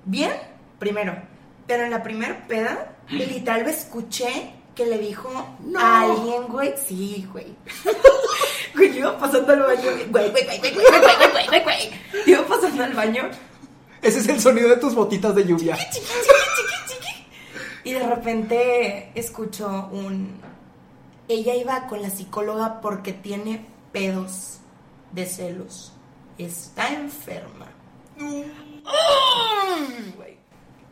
Bien, 0.06 0.32
primero. 0.80 1.16
Pero 1.68 1.84
en 1.84 1.92
la 1.92 2.02
primer 2.02 2.48
peda, 2.48 2.94
literal 3.10 3.68
escuché 3.68 4.54
que 4.76 4.86
le 4.86 4.98
dijo 4.98 5.30
No. 5.62 5.80
a 5.80 6.02
alguien, 6.02 6.44
güey. 6.48 6.74
Sí, 6.88 7.28
güey. 7.32 7.48
Güey, 8.76 8.94
yo 8.94 9.00
iba 9.00 9.18
pasando 9.18 9.52
al 9.52 9.62
baño. 9.62 9.82
Güey, 9.82 10.30
güey, 10.30 10.32
güey, 10.32 10.46
güey, 10.46 10.60
güey, 10.60 10.74
güey, 10.74 10.86
güey, 11.02 11.32
güey, 11.32 11.48
güey, 11.48 11.64
güey. 11.64 11.92
Iba 12.28 12.46
pasando 12.46 12.84
al 12.84 12.94
baño. 12.94 13.30
Ese 14.02 14.20
es 14.20 14.28
el 14.30 14.40
sonido 14.40 14.70
de 14.70 14.78
tus 14.78 14.94
botitas 14.96 15.34
de 15.36 15.46
lluvia. 15.46 15.76
chiqui, 15.76 16.06
chiqui, 16.06 16.08
chiqui, 16.56 16.94
chiqui. 16.94 17.90
Y 17.90 17.94
de 17.94 18.08
repente 18.08 19.12
escucho 19.16 19.90
un... 19.92 20.40
Ella 21.28 21.56
iba 21.56 21.88
con 21.88 22.02
la 22.04 22.10
psicóloga 22.12 22.80
porque 22.80 23.12
tiene 23.12 23.66
pedos 23.92 24.60
de 25.12 25.26
celos. 25.26 25.92
Está 26.38 26.94
enferma. 26.94 27.66
Ay, 28.86 30.14
güey. 30.16 30.38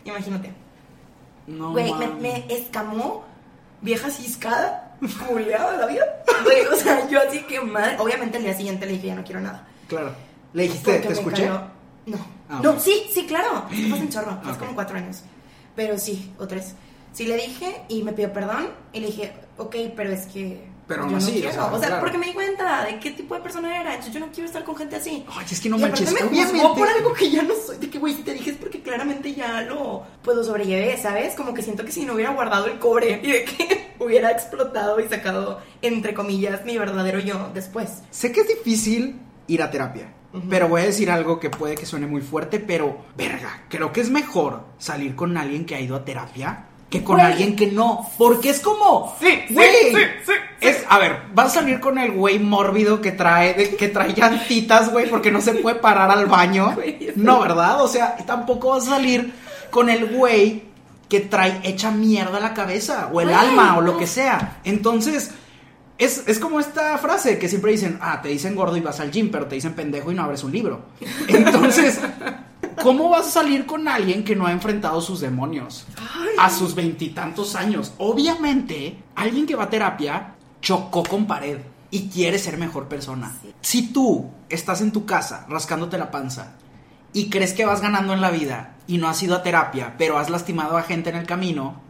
Imagínate. 0.03 0.51
No, 1.45 1.71
Güey, 1.71 1.93
me 2.19 2.45
escamó, 2.53 3.23
vieja 3.81 4.09
ciscada, 4.09 4.95
culeada 5.27 5.77
la 5.77 5.85
vida. 5.85 6.03
Güey, 6.43 6.65
o 6.67 6.75
sea, 6.75 7.07
yo 7.09 7.19
así 7.21 7.43
que 7.43 7.59
madre. 7.61 7.95
Obviamente 7.99 8.37
el 8.37 8.43
día 8.43 8.53
siguiente 8.55 8.85
le 8.85 8.93
dije, 8.93 9.07
ya 9.07 9.15
no 9.15 9.23
quiero 9.23 9.41
nada. 9.41 9.67
Claro. 9.87 10.11
Le 10.53 10.63
dijiste, 10.63 10.85
Porque 10.91 11.01
¿te 11.01 11.07
me 11.09 11.13
escuché? 11.13 11.43
cayó- 11.43 11.61
No. 12.05 12.17
Ah, 12.49 12.61
no, 12.63 12.71
ok. 12.71 12.79
sí, 12.79 13.03
sí, 13.13 13.25
claro. 13.25 13.65
Es 13.71 13.83
que 13.83 13.89
pasa 13.89 14.01
un 14.03 14.09
chorro. 14.09 14.41
Es 14.43 14.49
Ok. 14.53 14.59
como 14.59 14.75
cuatro 14.75 14.97
años. 14.97 15.23
Pero 15.75 15.97
sí, 15.97 16.33
o 16.39 16.47
tres. 16.47 16.73
Sí 17.13 17.25
le 17.25 17.35
dije 17.37 17.81
y 17.89 18.03
me 18.03 18.13
pidió 18.13 18.31
perdón. 18.31 18.69
Y 18.93 18.99
le 19.01 19.07
dije, 19.07 19.33
ok, 19.57 19.75
pero 19.95 20.11
es 20.11 20.25
que. 20.27 20.65
Pero 20.87 21.01
yo 21.01 21.03
aún 21.03 21.11
no 21.13 21.17
así, 21.17 21.31
o 21.31 21.33
quiero. 21.41 21.51
sea, 21.51 21.87
claro. 21.87 21.99
porque 21.99 22.17
me 22.17 22.27
di 22.27 22.33
cuenta 22.33 22.85
de 22.85 22.99
qué 22.99 23.11
tipo 23.11 23.35
de 23.35 23.41
persona 23.41 23.79
era. 23.79 23.91
Entonces 23.91 24.13
yo 24.13 24.19
no 24.19 24.31
quiero 24.31 24.45
estar 24.45 24.63
con 24.63 24.75
gente 24.75 24.95
así. 24.95 25.25
Ay, 25.29 25.45
es 25.49 25.59
que 25.59 25.69
no 25.69 25.77
y 25.77 25.81
manches. 25.81 26.13
me 26.13 26.21
juzgó 26.21 26.75
por 26.75 26.87
algo 26.87 27.13
que 27.13 27.29
ya 27.29 27.43
no 27.43 27.53
soy. 27.55 27.77
De 27.77 27.89
que, 27.89 27.99
güey, 27.99 28.13
si 28.13 28.23
te 28.23 28.33
dije 28.33 28.51
es 28.51 28.57
porque 28.57 28.81
claramente 28.81 29.33
ya 29.33 29.61
lo, 29.63 30.03
pues 30.23 30.37
lo 30.37 30.43
sobrellevé, 30.43 30.97
¿sabes? 30.97 31.35
Como 31.35 31.53
que 31.53 31.61
siento 31.61 31.83
que 31.83 31.91
si 31.91 32.05
no 32.05 32.13
hubiera 32.13 32.31
guardado 32.31 32.67
el 32.67 32.79
cobre 32.79 33.19
y 33.21 33.31
de 33.31 33.43
que 33.43 33.95
hubiera 33.99 34.31
explotado 34.31 34.99
y 34.99 35.07
sacado, 35.07 35.59
entre 35.81 36.13
comillas, 36.13 36.63
mi 36.63 36.77
verdadero 36.77 37.19
yo 37.19 37.51
después. 37.53 38.01
Sé 38.09 38.31
que 38.31 38.41
es 38.41 38.47
difícil 38.47 39.19
ir 39.47 39.61
a 39.61 39.69
terapia. 39.69 40.13
Pero 40.49 40.67
voy 40.67 40.81
a 40.81 40.85
decir 40.85 41.09
algo 41.09 41.39
que 41.39 41.49
puede 41.49 41.75
que 41.75 41.85
suene 41.85 42.05
muy 42.05 42.21
fuerte, 42.21 42.59
pero 42.59 42.97
verga, 43.15 43.63
creo 43.69 43.91
que 43.91 44.01
es 44.01 44.09
mejor 44.11 44.65
salir 44.77 45.15
con 45.15 45.35
alguien 45.35 45.65
que 45.65 45.73
ha 45.73 45.79
ido 45.81 45.95
a 45.95 46.05
terapia 46.05 46.66
que 46.89 47.03
con 47.03 47.17
Güey. 47.17 47.25
alguien 47.27 47.55
que 47.55 47.67
no. 47.67 48.09
Porque 48.17 48.49
es 48.51 48.59
como. 48.61 49.15
Sí, 49.19 49.27
sí, 49.47 49.53
güey, 49.53 49.69
sí, 49.93 50.01
sí, 50.25 50.31
Es, 50.61 50.85
a 50.87 50.97
ver, 50.99 51.17
vas 51.33 51.47
a 51.47 51.59
salir 51.61 51.79
con 51.81 51.97
el 51.97 52.11
güey 52.13 52.39
mórbido 52.39 53.01
que 53.01 53.11
trae, 53.11 53.53
de- 53.53 53.75
que 53.75 53.89
trae 53.89 54.13
llantitas, 54.13 54.91
güey, 54.91 55.09
porque 55.09 55.31
no 55.31 55.41
se 55.41 55.53
puede 55.55 55.75
parar 55.77 56.09
al 56.11 56.25
baño. 56.27 56.71
Güey, 56.75 57.11
No, 57.15 57.41
¿verdad? 57.41 57.81
O 57.83 57.87
sea, 57.87 58.15
tampoco 58.25 58.69
vas 58.69 58.87
a 58.87 58.91
salir 58.91 59.33
con 59.69 59.89
el 59.89 60.05
güey 60.05 60.63
que 61.09 61.19
trae 61.21 61.59
hecha 61.63 61.91
mierda 61.91 62.39
la 62.39 62.53
cabeza, 62.53 63.09
o 63.11 63.21
el 63.21 63.27
Güey, 63.29 63.37
alma, 63.39 63.77
o 63.77 63.81
lo 63.81 63.97
que 63.97 64.07
sea. 64.07 64.59
Entonces, 64.63 65.31
es, 65.97 66.23
es 66.27 66.37
como 66.39 66.59
esta 66.59 66.97
frase 66.99 67.37
que 67.39 67.49
siempre 67.49 67.71
dicen, 67.71 67.97
ah, 68.01 68.21
te 68.21 68.29
dicen 68.29 68.55
gordo 68.55 68.77
y 68.77 68.81
vas 68.81 68.99
al 68.99 69.11
gym, 69.11 69.29
pero 69.31 69.45
te 69.47 69.55
dicen 69.55 69.73
pendejo 69.73 70.11
y 70.11 70.15
no 70.15 70.23
abres 70.23 70.43
un 70.43 70.51
libro. 70.51 70.81
Entonces, 71.27 71.99
¿cómo 72.81 73.09
vas 73.09 73.27
a 73.27 73.31
salir 73.31 73.65
con 73.65 73.87
alguien 73.87 74.23
que 74.23 74.35
no 74.35 74.45
ha 74.45 74.51
enfrentado 74.51 75.01
sus 75.01 75.19
demonios 75.19 75.85
a 76.37 76.49
sus 76.49 76.75
veintitantos 76.75 77.55
años? 77.55 77.93
Obviamente, 77.97 79.03
alguien 79.15 79.45
que 79.45 79.55
va 79.55 79.65
a 79.65 79.69
terapia 79.69 80.35
chocó 80.61 81.03
con 81.03 81.27
pared 81.27 81.59
y 81.91 82.09
quiere 82.09 82.39
ser 82.39 82.57
mejor 82.57 82.87
persona. 82.87 83.35
Sí. 83.41 83.53
Si 83.61 83.93
tú 83.93 84.29
estás 84.49 84.81
en 84.81 84.91
tu 84.91 85.05
casa 85.05 85.45
rascándote 85.49 85.97
la 85.97 86.11
panza 86.11 86.53
y 87.13 87.29
crees 87.29 87.53
que 87.53 87.65
vas 87.65 87.81
ganando 87.81 88.13
en 88.13 88.21
la 88.21 88.31
vida 88.31 88.75
y 88.87 88.97
no 88.97 89.07
has 89.07 89.21
ido 89.23 89.35
a 89.35 89.43
terapia, 89.43 89.95
pero 89.97 90.17
has 90.17 90.29
lastimado 90.29 90.77
a 90.77 90.83
gente 90.83 91.09
en 91.09 91.15
el 91.15 91.25
camino, 91.25 91.86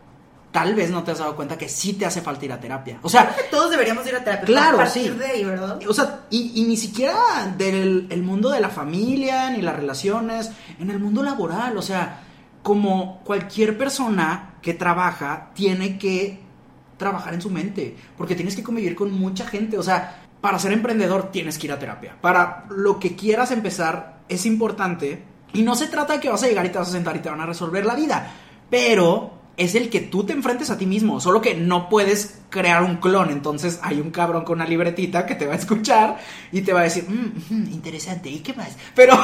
tal 0.51 0.75
vez 0.75 0.89
no 0.89 1.03
te 1.03 1.11
has 1.11 1.19
dado 1.19 1.35
cuenta 1.35 1.57
que 1.57 1.69
sí 1.69 1.93
te 1.93 2.05
hace 2.05 2.21
falta 2.21 2.45
ir 2.45 2.53
a 2.53 2.59
terapia. 2.59 2.99
O 3.01 3.09
sea, 3.09 3.35
Todos 3.51 3.71
deberíamos 3.71 4.05
ir 4.07 4.15
a 4.15 4.23
terapia. 4.23 4.45
Claro, 4.45 4.77
a 4.77 4.83
partir 4.83 5.13
sí. 5.13 5.19
de 5.19 5.25
ahí, 5.25 5.43
¿verdad? 5.43 5.79
o 5.87 5.93
sea, 5.93 6.21
y, 6.29 6.53
y 6.55 6.63
ni 6.63 6.77
siquiera 6.77 7.53
del 7.57 8.07
el 8.09 8.23
mundo 8.23 8.49
de 8.49 8.59
la 8.59 8.69
familia, 8.69 9.49
ni 9.49 9.61
las 9.61 9.75
relaciones, 9.75 10.51
en 10.79 10.89
el 10.89 10.99
mundo 10.99 11.23
laboral, 11.23 11.77
o 11.77 11.81
sea, 11.81 12.21
como 12.63 13.21
cualquier 13.23 13.77
persona 13.77 14.55
que 14.61 14.73
trabaja, 14.73 15.51
tiene 15.53 15.97
que 15.97 16.39
trabajar 16.97 17.33
en 17.33 17.41
su 17.41 17.49
mente, 17.49 17.95
porque 18.17 18.35
tienes 18.35 18.55
que 18.55 18.63
convivir 18.63 18.95
con 18.95 19.11
mucha 19.11 19.45
gente, 19.45 19.77
o 19.77 19.83
sea, 19.83 20.23
para 20.41 20.59
ser 20.59 20.73
emprendedor 20.73 21.31
tienes 21.31 21.57
que 21.57 21.67
ir 21.67 21.73
a 21.73 21.79
terapia. 21.79 22.15
Para 22.19 22.65
lo 22.69 22.99
que 22.99 23.15
quieras 23.15 23.51
empezar 23.51 24.17
es 24.27 24.45
importante 24.45 25.23
y 25.53 25.61
no 25.61 25.75
se 25.75 25.87
trata 25.87 26.13
de 26.13 26.19
que 26.19 26.29
vas 26.29 26.43
a 26.43 26.47
llegar 26.47 26.65
y 26.65 26.69
te 26.69 26.77
vas 26.77 26.89
a 26.89 26.91
sentar 26.91 27.15
y 27.15 27.19
te 27.19 27.29
van 27.29 27.41
a 27.41 27.45
resolver 27.45 27.85
la 27.85 27.95
vida, 27.95 28.31
pero 28.69 29.36
es 29.57 29.75
el 29.75 29.89
que 29.89 29.99
tú 29.99 30.23
te 30.23 30.33
enfrentes 30.33 30.69
a 30.69 30.77
ti 30.77 30.85
mismo, 30.85 31.19
solo 31.19 31.41
que 31.41 31.55
no 31.55 31.89
puedes 31.89 32.36
crear 32.49 32.81
un 32.83 32.97
clon, 32.97 33.29
entonces 33.29 33.79
hay 33.83 33.99
un 33.99 34.09
cabrón 34.11 34.43
con 34.45 34.55
una 34.59 34.65
libretita 34.69 35.25
que 35.25 35.35
te 35.35 35.45
va 35.45 35.53
a 35.53 35.57
escuchar 35.57 36.17
y 36.51 36.61
te 36.61 36.71
va 36.73 36.79
a 36.79 36.83
decir, 36.83 37.05
"Mm, 37.09 37.53
mm, 37.53 37.73
interesante, 37.73 38.29
¿y 38.29 38.39
qué 38.39 38.53
más? 38.53 38.69
Pero 38.95 39.17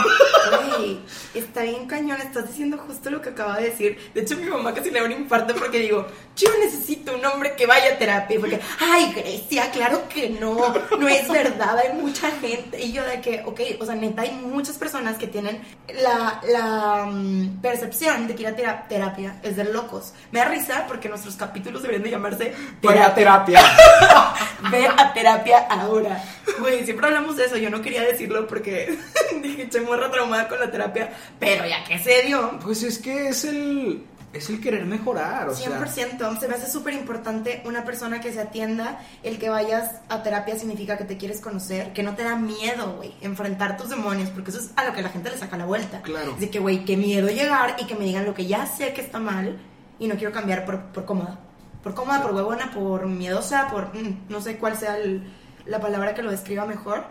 Güey, 0.78 1.00
está 1.34 1.64
bien 1.64 1.86
cañón, 1.88 2.20
estás 2.22 2.48
diciendo 2.48 2.78
justo 2.78 3.10
lo 3.10 3.22
que 3.22 3.30
acaba 3.30 3.58
de 3.58 3.70
decir. 3.70 3.98
De 4.14 4.22
hecho, 4.22 4.36
mi 4.38 4.44
mamá 4.50 4.74
casi 4.74 4.92
le 4.92 5.00
da 5.00 5.06
un 5.06 5.12
infarto 5.12 5.56
porque 5.56 5.80
digo, 5.80 6.06
yo 6.36 6.50
necesito 6.64 7.16
un 7.16 7.26
hombre 7.26 7.54
que 7.56 7.66
vaya 7.66 7.94
a 7.94 7.98
terapia. 7.98 8.40
Porque, 8.40 8.60
ay, 8.80 9.14
Grecia, 9.16 9.72
claro 9.72 10.04
que 10.10 10.30
no, 10.30 10.74
no 11.00 11.08
es 11.08 11.28
verdad, 11.30 11.78
hay 11.78 11.98
mucha 11.98 12.30
gente. 12.32 12.82
Y 12.84 12.92
yo 12.92 13.04
de 13.06 13.22
que, 13.22 13.42
ok, 13.46 13.62
o 13.80 13.86
sea, 13.86 13.96
neta, 13.96 14.24
hay 14.24 14.32
muchas 14.32 14.78
personas 14.78 15.18
que 15.18 15.28
tienen 15.28 15.62
la, 16.04 16.42
la 16.52 17.06
mm, 17.06 17.62
percepción 17.62 18.28
de 18.28 18.36
que 18.36 18.42
ir 18.44 18.48
a 18.50 18.56
tera- 18.56 18.86
terapia 18.88 19.40
es 19.44 19.56
de 19.56 19.64
locos. 19.66 20.14
Me 20.32 20.40
da 20.40 20.46
risa 20.46 20.86
porque 20.88 21.08
nuestros 21.10 21.36
capítulos 21.36 21.82
deberían 21.82 22.04
de 22.04 22.12
llamarse 22.12 22.54
Vaya 22.82 23.13
a 23.14 23.16
terapia. 23.16 23.62
Ve 24.72 24.88
a 24.88 25.14
terapia 25.14 25.60
ahora. 25.70 26.24
Güey, 26.60 26.84
siempre 26.84 27.08
hablamos 27.08 27.38
de 27.38 27.46
eso. 27.46 27.58
Yo 27.58 27.70
no 27.70 27.82
quería 27.82 28.02
decirlo 28.02 28.48
porque 28.48 28.98
dije, 29.42 29.70
che, 29.70 29.82
morra 29.82 30.10
traumada 30.10 30.48
con 30.48 30.60
la 30.60 30.72
terapia. 30.72 31.12
Pero 31.40 31.66
ya 31.66 31.84
que 31.84 32.00
se 32.00 32.24
dio, 32.24 32.60
Pues 32.64 32.84
es 32.84 33.00
que 33.00 33.30
es 33.30 33.46
el 33.46 34.04
es 34.34 34.50
el 34.50 34.60
querer 34.60 34.84
mejorar, 34.86 35.48
o 35.50 35.56
sea, 35.56 35.80
100%. 35.80 36.40
Se 36.40 36.48
me 36.48 36.56
hace 36.56 36.70
súper 36.70 36.96
importante 36.96 37.62
una 37.66 37.86
persona 37.86 38.20
que 38.20 38.34
se 38.34 38.42
atienda. 38.42 39.00
El 39.22 39.38
que 39.38 39.50
vayas 39.50 40.02
a 40.10 40.24
terapia 40.24 40.58
significa 40.58 40.98
que 40.98 41.04
te 41.04 41.18
quieres 41.18 41.40
conocer, 41.40 41.94
que 41.94 42.02
no 42.02 42.16
te 42.16 42.24
da 42.24 42.36
miedo, 42.36 42.96
güey, 42.98 43.14
enfrentar 43.22 43.78
tus 43.78 43.90
demonios, 43.90 44.30
porque 44.32 44.50
eso 44.50 44.60
es 44.60 44.72
a 44.76 44.86
lo 44.86 44.94
que 44.94 45.04
la 45.04 45.10
gente 45.10 45.30
le 45.30 45.38
saca 45.38 45.56
la 45.56 45.66
vuelta. 45.66 46.02
Claro. 46.02 46.36
De 46.40 46.50
que, 46.50 46.58
güey, 46.58 46.84
qué 46.84 46.98
miedo 46.98 47.28
llegar 47.28 47.76
y 47.80 47.86
que 47.86 47.94
me 47.94 48.06
digan 48.06 48.26
lo 48.26 48.34
que 48.34 48.48
ya 48.48 48.66
sé 48.66 48.92
que 48.94 49.02
está 49.02 49.20
mal 49.20 49.60
y 50.00 50.08
no 50.08 50.16
quiero 50.16 50.34
cambiar 50.34 50.66
por, 50.66 50.82
por 50.86 51.06
cómoda. 51.06 51.40
Por 51.84 51.94
cómoda, 51.94 52.22
por 52.24 52.34
huevona, 52.34 52.72
por 52.74 53.06
miedosa, 53.08 53.68
por. 53.70 53.94
mm, 53.96 54.26
no 54.30 54.42
sé 54.42 54.58
cuál 54.58 54.78
sea 54.78 54.98
el- 54.98 55.24
la 55.66 55.80
palabra 55.80 56.14
que 56.14 56.22
lo 56.24 56.32
describa 56.32 56.66
mejor, 56.66 57.04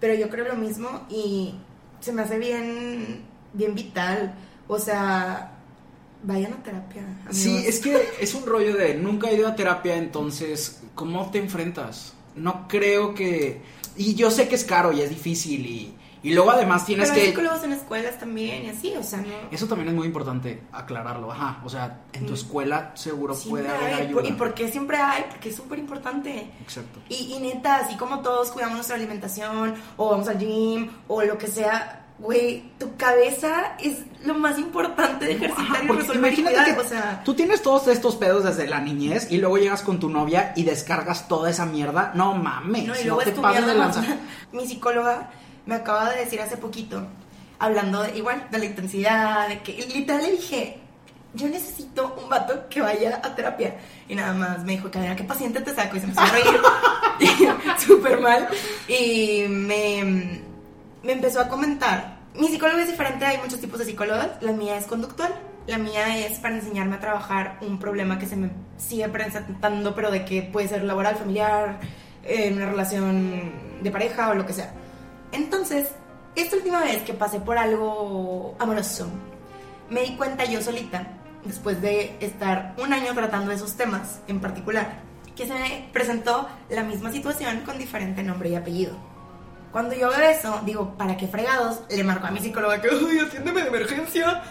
pero 0.00 0.14
yo 0.14 0.28
creo 0.28 0.46
lo 0.48 0.54
mismo 0.56 1.06
y 1.08 1.54
se 2.00 2.12
me 2.12 2.22
hace 2.22 2.38
bien, 2.38 3.22
bien 3.52 3.74
vital. 3.74 4.34
O 4.68 4.78
sea, 4.78 5.52
vayan 6.22 6.52
a 6.52 6.62
terapia. 6.62 7.02
Sí, 7.30 7.64
es 7.66 7.78
que 7.80 8.08
es 8.20 8.34
un 8.34 8.44
rollo 8.46 8.76
de 8.76 8.94
nunca 8.94 9.30
he 9.30 9.36
ido 9.36 9.48
a 9.48 9.54
terapia, 9.56 9.96
entonces, 9.96 10.82
¿cómo 10.94 11.30
te 11.30 11.38
enfrentas? 11.38 12.12
No 12.36 12.66
creo 12.68 13.14
que... 13.14 13.62
Y 13.96 14.14
yo 14.14 14.30
sé 14.30 14.48
que 14.48 14.54
es 14.54 14.64
caro 14.64 14.92
y 14.92 15.00
es 15.00 15.10
difícil 15.10 15.66
y, 15.66 15.94
y 16.28 16.34
luego 16.34 16.50
además 16.50 16.84
tienes 16.84 17.08
Pero 17.08 17.20
que... 17.22 17.26
psicólogos 17.28 17.64
en 17.64 17.72
escuelas 17.72 18.18
también 18.18 18.66
y 18.66 18.68
así, 18.68 18.94
o 18.94 19.02
sea, 19.02 19.18
no. 19.20 19.28
Eso 19.50 19.66
también 19.66 19.88
es 19.88 19.94
muy 19.94 20.06
importante 20.06 20.62
aclararlo, 20.72 21.32
ajá. 21.32 21.62
O 21.64 21.70
sea, 21.70 22.02
en 22.12 22.26
tu 22.26 22.34
escuela 22.34 22.92
seguro 22.94 23.34
puede 23.48 23.66
haber 23.66 23.94
hay. 23.94 24.06
ayuda. 24.08 24.28
¿Y 24.28 24.32
por 24.32 24.52
qué 24.52 24.70
siempre 24.70 24.98
hay? 24.98 25.24
Porque 25.30 25.48
es 25.48 25.56
súper 25.56 25.78
importante. 25.78 26.50
Exacto. 26.60 27.00
Y, 27.08 27.32
y 27.34 27.38
neta, 27.40 27.76
así 27.76 27.96
como 27.96 28.20
todos 28.20 28.50
cuidamos 28.50 28.74
nuestra 28.74 28.96
alimentación, 28.96 29.74
o 29.96 30.10
vamos 30.10 30.28
al 30.28 30.38
gym, 30.38 30.90
o 31.06 31.22
lo 31.22 31.38
que 31.38 31.46
sea, 31.46 32.04
güey, 32.18 32.72
tu 32.78 32.94
cabeza 32.98 33.76
es 33.78 34.00
lo 34.26 34.34
más 34.34 34.58
importante 34.58 35.24
de 35.24 35.32
ejercitar 35.32 35.76
Ajá, 35.76 35.84
y 35.84 35.88
resolver 35.88 36.16
imagínate 36.34 36.74
que 36.74 36.78
o 36.78 36.84
sea, 36.84 37.22
tú 37.24 37.32
tienes 37.32 37.62
todos 37.62 37.88
estos 37.88 38.16
pedos 38.16 38.44
desde 38.44 38.66
la 38.66 38.80
niñez 38.80 39.30
y 39.30 39.38
luego 39.38 39.56
llegas 39.56 39.80
con 39.80 39.98
tu 39.98 40.10
novia 40.10 40.52
y 40.56 40.64
descargas 40.64 41.26
toda 41.26 41.48
esa 41.48 41.64
mierda. 41.64 42.12
No 42.14 42.34
mames, 42.34 42.86
no, 42.86 42.92
no, 42.92 43.00
y 43.00 43.04
luego 43.04 43.22
te 43.22 43.30
es 43.30 43.34
tu 43.34 43.40
pases 43.40 43.64
de 43.64 43.74
lanza. 43.74 44.04
Mi 44.52 44.66
psicóloga 44.66 45.30
me 45.68 45.74
acaba 45.74 46.10
de 46.10 46.20
decir 46.20 46.40
hace 46.40 46.56
poquito, 46.56 47.06
hablando 47.58 48.02
de, 48.02 48.16
igual 48.16 48.48
de 48.50 48.58
la 48.58 48.64
intensidad, 48.64 49.48
de 49.48 49.60
que 49.60 49.72
literal 49.94 50.22
le 50.22 50.32
dije, 50.32 50.78
yo 51.34 51.46
necesito 51.46 52.16
un 52.22 52.30
vato 52.30 52.70
que 52.70 52.80
vaya 52.80 53.20
a 53.22 53.34
terapia. 53.34 53.76
Y 54.08 54.14
nada 54.14 54.32
más 54.32 54.64
me 54.64 54.72
dijo, 54.72 54.90
cadena, 54.90 55.14
¿qué 55.14 55.24
paciente 55.24 55.60
te 55.60 55.74
saco? 55.74 55.98
Y 55.98 56.00
se 56.00 56.06
empezó 56.06 56.22
a 56.22 56.30
reír. 56.30 56.60
Súper 57.86 58.18
mal. 58.18 58.48
Y 58.88 59.44
me, 59.46 60.40
me 61.02 61.12
empezó 61.12 61.42
a 61.42 61.48
comentar. 61.48 62.16
Mi 62.34 62.48
psicóloga 62.48 62.80
es 62.80 62.88
diferente, 62.88 63.26
hay 63.26 63.36
muchos 63.36 63.60
tipos 63.60 63.78
de 63.78 63.84
psicólogas. 63.84 64.40
La 64.40 64.52
mía 64.52 64.78
es 64.78 64.86
conductual. 64.86 65.34
La 65.66 65.76
mía 65.76 66.16
es 66.24 66.38
para 66.38 66.54
enseñarme 66.54 66.96
a 66.96 67.00
trabajar 67.00 67.58
un 67.60 67.78
problema 67.78 68.18
que 68.18 68.24
se 68.24 68.36
me 68.36 68.48
sigue 68.78 69.06
presentando, 69.10 69.94
pero 69.94 70.10
de 70.10 70.24
que 70.24 70.40
puede 70.40 70.66
ser 70.66 70.82
laboral, 70.84 71.16
familiar, 71.16 71.78
en 72.24 72.54
una 72.54 72.70
relación 72.70 73.52
de 73.82 73.90
pareja 73.90 74.30
o 74.30 74.34
lo 74.34 74.46
que 74.46 74.54
sea. 74.54 74.72
Entonces, 75.32 75.90
esta 76.34 76.56
última 76.56 76.80
vez 76.80 77.02
que 77.02 77.14
pasé 77.14 77.40
por 77.40 77.58
algo 77.58 78.54
amoroso, 78.58 79.08
me 79.90 80.02
di 80.02 80.16
cuenta 80.16 80.44
yo 80.44 80.62
solita, 80.62 81.06
después 81.44 81.80
de 81.80 82.16
estar 82.20 82.74
un 82.78 82.92
año 82.92 83.14
tratando 83.14 83.52
esos 83.52 83.74
temas 83.74 84.20
en 84.28 84.40
particular, 84.40 85.00
que 85.36 85.46
se 85.46 85.54
me 85.54 85.88
presentó 85.92 86.48
la 86.68 86.82
misma 86.82 87.12
situación 87.12 87.60
con 87.60 87.78
diferente 87.78 88.22
nombre 88.22 88.50
y 88.50 88.54
apellido. 88.54 88.96
Cuando 89.72 89.94
yo 89.94 90.08
veo 90.08 90.30
eso, 90.30 90.60
digo, 90.64 90.96
¿para 90.96 91.16
qué 91.16 91.28
fregados? 91.28 91.82
Le 91.90 92.02
marco 92.02 92.26
a 92.26 92.30
mi 92.30 92.40
psicóloga 92.40 92.80
que, 92.80 92.88
ay, 92.88 93.18
atiéndeme 93.18 93.62
de 93.62 93.68
emergencia. 93.68 94.42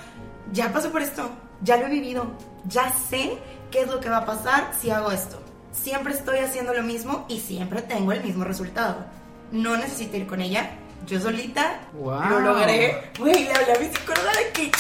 Ya 0.54 0.72
pasé 0.72 0.90
por 0.90 1.02
esto, 1.02 1.30
ya 1.62 1.78
lo 1.78 1.88
he 1.88 1.90
vivido, 1.90 2.28
ya 2.66 2.94
sé 2.94 3.38
qué 3.72 3.82
es 3.82 3.88
lo 3.88 4.00
que 4.00 4.10
va 4.10 4.18
a 4.18 4.26
pasar 4.26 4.72
si 4.80 4.92
hago 4.92 5.12
esto. 5.12 5.42
Siempre 5.72 6.14
estoy 6.14 6.40
haciendo 6.40 6.74
lo 6.74 6.84
mismo 6.84 7.26
y 7.28 7.40
siempre 7.40 7.82
tengo 7.82 8.12
el 8.12 8.24
mismo 8.24 8.44
resultado. 8.44 9.06
No 9.52 9.78
necesito 9.78 10.18
ir 10.18 10.28
con 10.28 10.42
ella, 10.42 10.70
yo 11.06 11.20
solita 11.22 11.80
Wow. 11.94 12.30
lo 12.30 12.40
logré. 12.42 13.02
Güey, 13.18 13.46
le 13.46 13.54
hablé 13.54 13.74
a 13.74 13.80
mi 13.80 13.86
psicóloga 13.88 14.32
de 14.34 14.50
que 14.52 14.72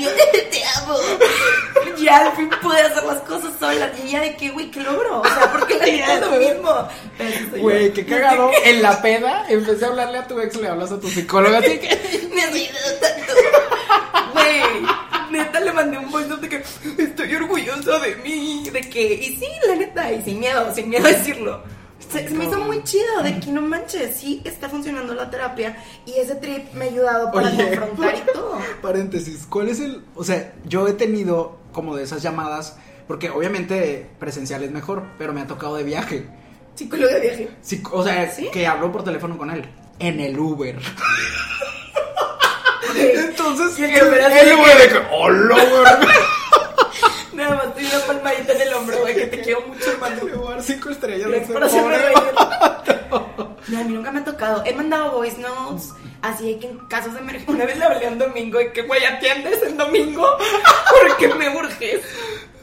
yo, 0.00 0.10
te 0.50 0.64
amo. 0.82 0.94
Ya 1.98 2.26
al 2.26 2.32
fin 2.36 2.50
pude 2.60 2.80
hacer 2.80 3.04
las 3.04 3.18
cosas 3.20 3.52
sola. 3.60 3.92
Y 4.02 4.08
ella 4.08 4.20
de 4.22 4.36
que, 4.36 4.50
güey, 4.50 4.70
¿qué 4.70 4.80
logro? 4.80 5.20
O 5.20 5.24
sea, 5.24 5.52
porque 5.52 5.78
la 5.78 5.88
idea 5.88 6.14
es 6.14 6.20
lo 6.20 6.30
mismo. 6.38 6.88
Güey, 7.62 7.92
qué 7.92 8.04
cagado. 8.04 8.50
En 8.64 8.82
la 8.82 9.00
peda, 9.00 9.44
vez 9.48 9.80
de 9.80 9.86
hablarle 9.86 10.18
a 10.18 10.26
tu 10.26 10.40
ex, 10.40 10.56
le 10.56 10.68
hablas 10.68 10.90
a 10.92 10.98
tu 11.00 11.08
psicóloga. 11.08 11.58
Así 11.58 11.78
que... 11.78 12.28
Me 12.34 12.42
ayudado 12.42 12.98
tanto. 13.00 13.32
Güey, 14.32 14.62
neta 15.30 15.60
le 15.60 15.72
mandé 15.72 15.98
un 15.98 16.10
voice 16.10 16.36
de 16.36 16.48
que 16.48 16.62
estoy 17.02 17.34
orgullosa 17.36 17.98
de 18.00 18.16
mí. 18.16 18.68
De 18.72 18.80
que, 18.80 19.14
y 19.14 19.36
sí, 19.36 19.46
la 19.68 19.76
neta, 19.76 20.12
y 20.12 20.22
sin 20.22 20.40
miedo, 20.40 20.74
sin 20.74 20.88
miedo 20.88 21.06
a 21.06 21.10
decirlo. 21.12 21.62
Se, 22.12 22.28
se 22.28 22.34
me 22.34 22.44
hizo 22.46 22.58
muy 22.60 22.82
chido 22.84 23.22
de 23.22 23.38
que 23.40 23.50
no 23.50 23.60
manches, 23.60 24.16
sí 24.16 24.40
está 24.44 24.68
funcionando 24.68 25.14
la 25.14 25.30
terapia 25.30 25.76
y 26.06 26.14
ese 26.14 26.36
trip 26.36 26.72
me 26.74 26.86
ha 26.86 26.88
ayudado 26.88 27.30
para 27.32 27.48
Oye. 27.48 27.76
confrontar 27.76 28.14
y 28.16 28.20
todo. 28.32 28.58
Paréntesis, 28.82 29.46
¿cuál 29.48 29.68
es 29.68 29.80
el...? 29.80 30.02
O 30.14 30.24
sea, 30.24 30.52
yo 30.64 30.86
he 30.88 30.92
tenido 30.92 31.58
como 31.72 31.96
de 31.96 32.04
esas 32.04 32.22
llamadas, 32.22 32.76
porque 33.08 33.30
obviamente 33.30 34.08
presencial 34.18 34.62
es 34.64 34.70
mejor, 34.70 35.02
pero 35.18 35.32
me 35.32 35.40
ha 35.40 35.46
tocado 35.46 35.76
de 35.76 35.84
viaje. 35.84 36.26
Psicólogo 36.74 37.12
de 37.12 37.20
viaje. 37.20 37.50
Sí, 37.62 37.82
o 37.90 38.04
sea, 38.04 38.30
¿Sí? 38.30 38.48
que 38.52 38.66
hablo 38.66 38.92
por 38.92 39.02
teléfono 39.02 39.36
con 39.36 39.50
él. 39.50 39.64
En 39.98 40.20
el 40.20 40.38
Uber. 40.38 40.78
Entonces, 42.96 43.78
Y 43.78 43.84
el 43.84 43.90
el, 43.96 44.08
Uber 44.08 44.20
el 44.20 44.48
de 44.48 44.54
Uber 44.54 44.76
que- 44.76 44.82
de 44.82 44.88
que, 44.88 44.98
hola, 45.12 45.54
güey. 46.00 46.16
Nada 47.36 47.54
más 47.56 47.74
te 47.74 47.80
di 47.82 47.86
una 47.86 47.98
palmadita 48.06 48.52
en 48.52 48.60
el 48.62 48.74
hombro, 48.74 48.98
güey, 49.00 49.14
que 49.14 49.26
te 49.26 49.40
quiero 49.42 49.60
mucho, 49.62 49.90
hermano. 49.92 50.24
Le 50.24 50.34
voy 50.34 50.46
a 50.48 50.50
dar 50.52 50.62
cinco 50.62 50.90
estrellas. 50.90 51.28
Hacerme 51.28 51.66
pobre 51.68 51.98
reír. 51.98 52.16
No, 53.68 53.80
a 53.80 53.84
mí 53.84 53.92
nunca 53.92 54.12
me 54.12 54.20
ha 54.20 54.24
tocado. 54.24 54.62
He 54.64 54.72
mandado 54.72 55.12
voice 55.12 55.38
notes, 55.38 55.92
así 56.22 56.52
de 56.54 56.58
que 56.60 56.68
en 56.68 56.78
casos 56.86 57.12
de 57.14 57.18
emergencia. 57.20 57.52
Una 57.54 57.66
vez 57.66 57.76
le 57.76 57.84
hablé 57.84 58.08
un 58.08 58.18
domingo 58.18 58.58
de 58.58 58.72
que, 58.72 58.82
güey, 58.82 59.04
atiendes 59.04 59.60
el 59.62 59.76
domingo 59.76 60.26
porque 61.02 61.28
me 61.34 61.48
urges. 61.56 62.02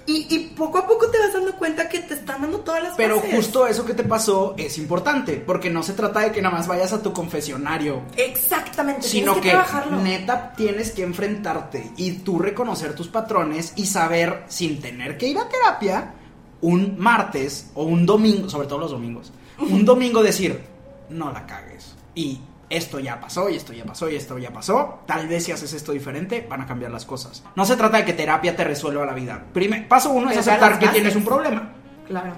Y, 0.05 0.27
y 0.29 0.39
poco 0.55 0.79
a 0.79 0.87
poco 0.87 1.09
te 1.09 1.17
vas 1.17 1.33
dando 1.33 1.53
cuenta 1.55 1.87
que 1.87 1.99
te 1.99 2.15
están 2.15 2.41
dando 2.41 2.59
todas 2.59 2.83
las 2.83 2.95
Pero 2.95 3.17
bases. 3.17 3.35
justo 3.35 3.67
eso 3.67 3.85
que 3.85 3.93
te 3.93 4.03
pasó 4.03 4.53
es 4.57 4.77
importante, 4.77 5.41
porque 5.45 5.69
no 5.69 5.81
se 5.81 5.93
trata 5.93 6.19
de 6.21 6.31
que 6.31 6.41
nada 6.41 6.57
más 6.57 6.67
vayas 6.67 6.91
a 6.91 7.01
tu 7.01 7.13
confesionario, 7.13 8.01
Exactamente, 8.17 9.07
sino 9.07 9.35
que, 9.35 9.51
que, 9.51 9.95
neta 10.03 10.53
tienes 10.57 10.91
que 10.91 11.03
enfrentarte 11.03 11.91
y 11.95 12.11
tú 12.19 12.37
reconocer 12.39 12.95
tus 12.95 13.07
patrones 13.07 13.73
y 13.75 13.85
saber 13.85 14.43
sin 14.47 14.81
tener 14.81 15.17
que 15.17 15.27
ir 15.27 15.37
a 15.37 15.47
terapia 15.47 16.13
un 16.61 16.97
martes 16.97 17.71
o 17.73 17.83
un 17.83 18.05
domingo, 18.05 18.49
sobre 18.49 18.67
todo 18.67 18.79
los 18.79 18.91
domingos, 18.91 19.31
un 19.59 19.85
domingo 19.85 20.21
decir, 20.23 20.61
no 21.09 21.31
la 21.31 21.45
cagues. 21.45 21.95
Y 22.15 22.39
esto 22.77 22.99
ya 22.99 23.19
pasó, 23.19 23.49
y 23.49 23.55
esto 23.55 23.73
ya 23.73 23.85
pasó, 23.85 24.09
y 24.09 24.15
esto 24.15 24.37
ya 24.37 24.51
pasó. 24.51 24.99
Tal 25.05 25.27
vez 25.27 25.43
si 25.43 25.51
haces 25.51 25.73
esto 25.73 25.91
diferente, 25.91 26.45
van 26.49 26.61
a 26.61 26.65
cambiar 26.65 26.91
las 26.91 27.05
cosas. 27.05 27.43
No 27.55 27.65
se 27.65 27.77
trata 27.77 27.97
de 27.97 28.05
que 28.05 28.13
terapia 28.13 28.55
te 28.55 28.63
resuelva 28.63 29.05
la 29.05 29.13
vida. 29.13 29.45
Primer, 29.53 29.87
paso 29.87 30.11
uno 30.11 30.29
es 30.31 30.37
aceptar 30.37 30.79
que 30.79 30.87
tienes 30.87 31.15
un 31.15 31.23
problema. 31.23 31.71
Claro. 32.07 32.33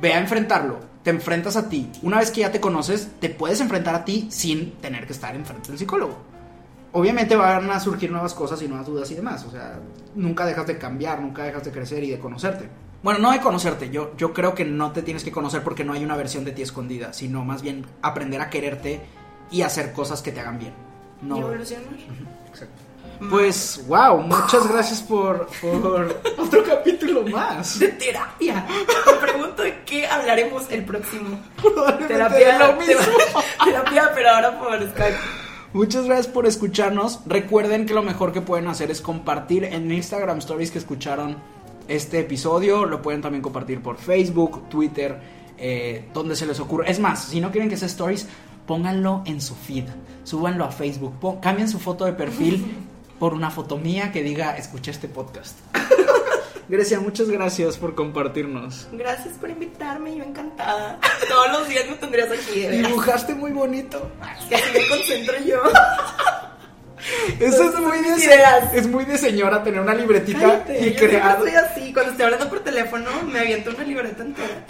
Ve 0.00 0.12
a 0.12 0.18
enfrentarlo. 0.18 0.80
Te 1.02 1.10
enfrentas 1.10 1.56
a 1.56 1.68
ti. 1.68 1.90
Una 2.02 2.18
vez 2.18 2.30
que 2.30 2.42
ya 2.42 2.52
te 2.52 2.60
conoces, 2.60 3.08
te 3.20 3.28
puedes 3.28 3.60
enfrentar 3.60 3.94
a 3.94 4.04
ti 4.04 4.28
sin 4.30 4.72
tener 4.76 5.06
que 5.06 5.12
estar 5.12 5.34
enfrente 5.34 5.68
del 5.68 5.78
psicólogo. 5.78 6.16
obviamente 6.92 7.34
van 7.34 7.70
a 7.70 7.80
surgir 7.80 8.10
nuevas 8.10 8.34
cosas 8.34 8.62
y 8.62 8.68
nuevas 8.68 8.86
dudas 8.86 9.10
y 9.10 9.14
demás. 9.14 9.44
O 9.44 9.50
sea, 9.50 9.80
nunca 10.14 10.46
dejas 10.46 10.66
de 10.66 10.78
cambiar, 10.78 11.20
nunca 11.20 11.42
dejas 11.42 11.64
de 11.64 11.72
crecer 11.72 12.04
y 12.04 12.10
de 12.10 12.18
conocerte. 12.18 12.68
Bueno, 13.02 13.18
no 13.18 13.32
de 13.32 13.40
conocerte, 13.40 13.90
yo, 13.90 14.16
yo 14.16 14.32
creo 14.32 14.54
que 14.54 14.64
no 14.64 14.92
te 14.92 15.02
tienes 15.02 15.24
que 15.24 15.32
conocer 15.32 15.64
porque 15.64 15.84
no 15.84 15.92
hay 15.92 16.04
una 16.04 16.14
versión 16.14 16.44
de 16.44 16.52
ti 16.52 16.62
escondida, 16.62 17.12
sino 17.12 17.44
más 17.44 17.60
bien 17.60 17.84
aprender 18.00 18.40
a 18.40 18.48
quererte 18.48 19.00
y 19.52 19.62
hacer 19.62 19.92
cosas 19.92 20.22
que 20.22 20.32
te 20.32 20.40
hagan 20.40 20.58
bien. 20.58 20.72
No, 21.20 21.36
Y 21.36 21.40
evolucionar. 21.40 21.94
Exacto. 22.48 22.82
Pues, 23.30 23.84
wow, 23.86 24.18
muchas 24.20 24.66
gracias 24.66 25.00
por, 25.00 25.46
por 25.60 26.20
otro 26.38 26.64
capítulo 26.64 27.22
más. 27.22 27.78
De 27.78 27.88
terapia. 27.88 28.66
Te 29.04 29.12
pregunto 29.14 29.62
de 29.62 29.80
qué 29.84 30.06
hablaremos 30.06 30.64
el 30.70 30.84
próximo. 30.84 31.38
Terapia, 32.08 32.58
lo 32.58 32.80
mismo. 32.80 33.02
terapia, 33.64 34.10
pero 34.14 34.30
ahora 34.30 34.58
por 34.58 34.76
Skype. 34.90 35.16
Muchas 35.72 36.04
gracias 36.04 36.26
por 36.26 36.46
escucharnos. 36.46 37.20
Recuerden 37.24 37.86
que 37.86 37.94
lo 37.94 38.02
mejor 38.02 38.32
que 38.32 38.40
pueden 38.40 38.66
hacer 38.66 38.90
es 38.90 39.00
compartir 39.00 39.64
en 39.64 39.90
Instagram 39.90 40.38
Stories 40.38 40.70
que 40.70 40.78
escucharon 40.78 41.36
este 41.88 42.20
episodio. 42.20 42.84
Lo 42.84 43.00
pueden 43.02 43.22
también 43.22 43.42
compartir 43.42 43.80
por 43.80 43.96
Facebook, 43.98 44.68
Twitter, 44.68 45.18
eh, 45.58 46.08
donde 46.12 46.34
se 46.36 46.44
les 46.44 46.58
ocurra. 46.58 46.86
Es 46.86 46.98
más, 46.98 47.24
si 47.24 47.40
no 47.40 47.50
quieren 47.50 47.70
que 47.70 47.76
sea 47.76 47.86
Stories, 47.86 48.26
pónganlo 48.66 49.22
en 49.26 49.40
su 49.40 49.54
feed. 49.54 49.84
Súbanlo 50.24 50.64
a 50.64 50.70
Facebook. 50.70 51.18
Pon- 51.20 51.40
cambien 51.40 51.68
su 51.68 51.78
foto 51.78 52.04
de 52.04 52.12
perfil 52.12 52.64
por 53.18 53.34
una 53.34 53.50
foto 53.50 53.76
mía 53.76 54.12
que 54.12 54.22
diga 54.22 54.56
escuché 54.56 54.90
este 54.90 55.08
podcast. 55.08 55.56
Grecia, 56.68 57.00
muchas 57.00 57.28
gracias 57.28 57.76
por 57.76 57.94
compartirnos. 57.94 58.88
Gracias 58.92 59.34
por 59.34 59.50
invitarme, 59.50 60.16
yo 60.16 60.24
encantada. 60.24 60.98
Todos 61.28 61.52
los 61.58 61.68
días 61.68 61.84
me 61.90 61.96
tendrías 61.96 62.30
aquí. 62.30 62.66
Dibujaste 62.66 63.34
muy 63.34 63.50
bonito. 63.50 64.10
Que 64.48 64.54
así 64.54 64.70
me 64.72 64.86
concentro 64.88 65.34
yo. 65.44 65.60
Eso 67.40 67.64
es 67.64 67.80
muy, 67.80 67.98
de, 67.98 68.08
ideas. 68.24 68.72
es 68.74 68.86
muy 68.86 69.04
de 69.04 69.18
señora 69.18 69.64
tener 69.64 69.80
una 69.80 69.92
libretita 69.92 70.38
Cállate, 70.38 70.86
y 70.86 70.92
yo 70.92 70.98
crear. 71.00 71.36
estoy 71.36 71.50
así. 71.56 71.92
Cuando 71.92 72.12
estoy 72.12 72.26
hablando 72.26 72.48
por 72.48 72.60
teléfono, 72.60 73.10
me 73.24 73.40
aviento 73.40 73.70
una 73.70 73.82
libreta 73.82 74.22
entera. 74.22 74.64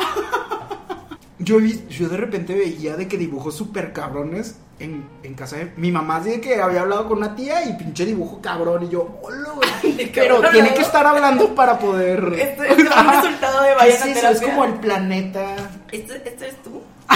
Yo, 1.43 1.59
vi- 1.59 1.85
yo 1.89 2.09
de 2.09 2.17
repente 2.17 2.55
veía 2.55 2.97
de 2.97 3.09
que 3.09 3.17
dibujos 3.19 3.55
súper 3.57 3.93
cabrones 3.93 4.57
en, 4.79 5.05
en 5.23 5.35
casa 5.35 5.57
de 5.57 5.73
mi 5.77 5.91
mamá. 5.91 6.21
De 6.21 6.41
que 6.41 6.61
había 6.61 6.83
hablado 6.83 7.09
con 7.09 7.19
una 7.19 7.35
tía 7.35 7.65
y 7.69 7.73
pinche 7.75 8.05
dibujo 8.05 8.41
cabrón. 8.41 8.85
Y 8.85 8.89
yo, 8.91 9.19
hola, 9.23 9.51
güey". 9.55 9.93
De 9.97 10.07
Pero 10.15 10.37
cabrón 10.37 10.53
tiene 10.53 10.75
que 10.75 10.83
estar 10.83 11.07
hablando 11.07 11.55
para 11.55 11.79
poder. 11.79 12.33
Esto- 12.39 12.63
esto 12.65 12.83
es 12.83 12.97
un 12.97 13.09
resultado 13.13 13.63
de 13.63 13.75
vayan 13.75 13.97
¿Qué 13.97 14.03
a 14.03 14.13
es 14.13 14.17
eso? 14.19 14.29
Es 14.29 14.41
como 14.43 14.65
el 14.65 14.75
planeta. 14.75 15.57
¿Esto, 15.91 16.15
esto 16.15 16.45
eres 16.45 16.63
tú? 16.63 16.81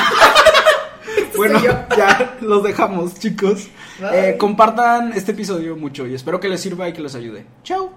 Bueno, 1.36 1.58
soy 1.60 1.68
yo. 1.68 1.74
ya 1.96 2.36
los 2.40 2.62
dejamos, 2.64 3.14
chicos. 3.18 3.68
Eh, 4.12 4.36
compartan 4.38 5.12
este 5.12 5.32
episodio 5.32 5.76
mucho 5.76 6.06
y 6.06 6.14
espero 6.14 6.40
que 6.40 6.48
les 6.48 6.60
sirva 6.60 6.88
y 6.88 6.92
que 6.92 7.00
les 7.00 7.14
ayude. 7.14 7.46
Chao. 7.62 7.90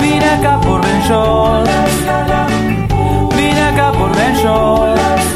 Vine 0.00 0.24
acá 0.24 0.60
por 0.60 0.80
Ben 0.82 1.00
Shorts. 1.02 1.70
Vine 3.38 3.62
acá 3.70 3.92
por 3.92 4.10
Shorts. 4.40 5.28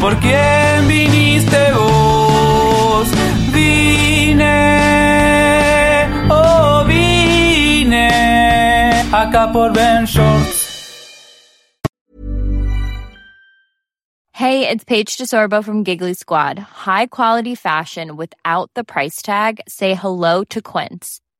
¿Por 0.00 0.14
quién 0.20 0.88
viniste 0.88 1.72
vos? 1.72 3.08
Vine, 3.52 4.58
oh 6.30 6.84
vine 6.86 8.08
acá 9.12 9.50
por. 9.52 9.70
Hey, 14.40 14.66
it's 14.66 14.84
Paige 14.84 15.18
DeSorbo 15.18 15.62
from 15.62 15.84
Giggly 15.84 16.14
Squad. 16.14 16.58
High 16.58 17.08
quality 17.08 17.54
fashion 17.54 18.16
without 18.16 18.70
the 18.74 18.84
price 18.84 19.20
tag. 19.20 19.60
Say 19.68 19.94
hello 19.94 20.44
to 20.44 20.62
Quince. 20.62 21.20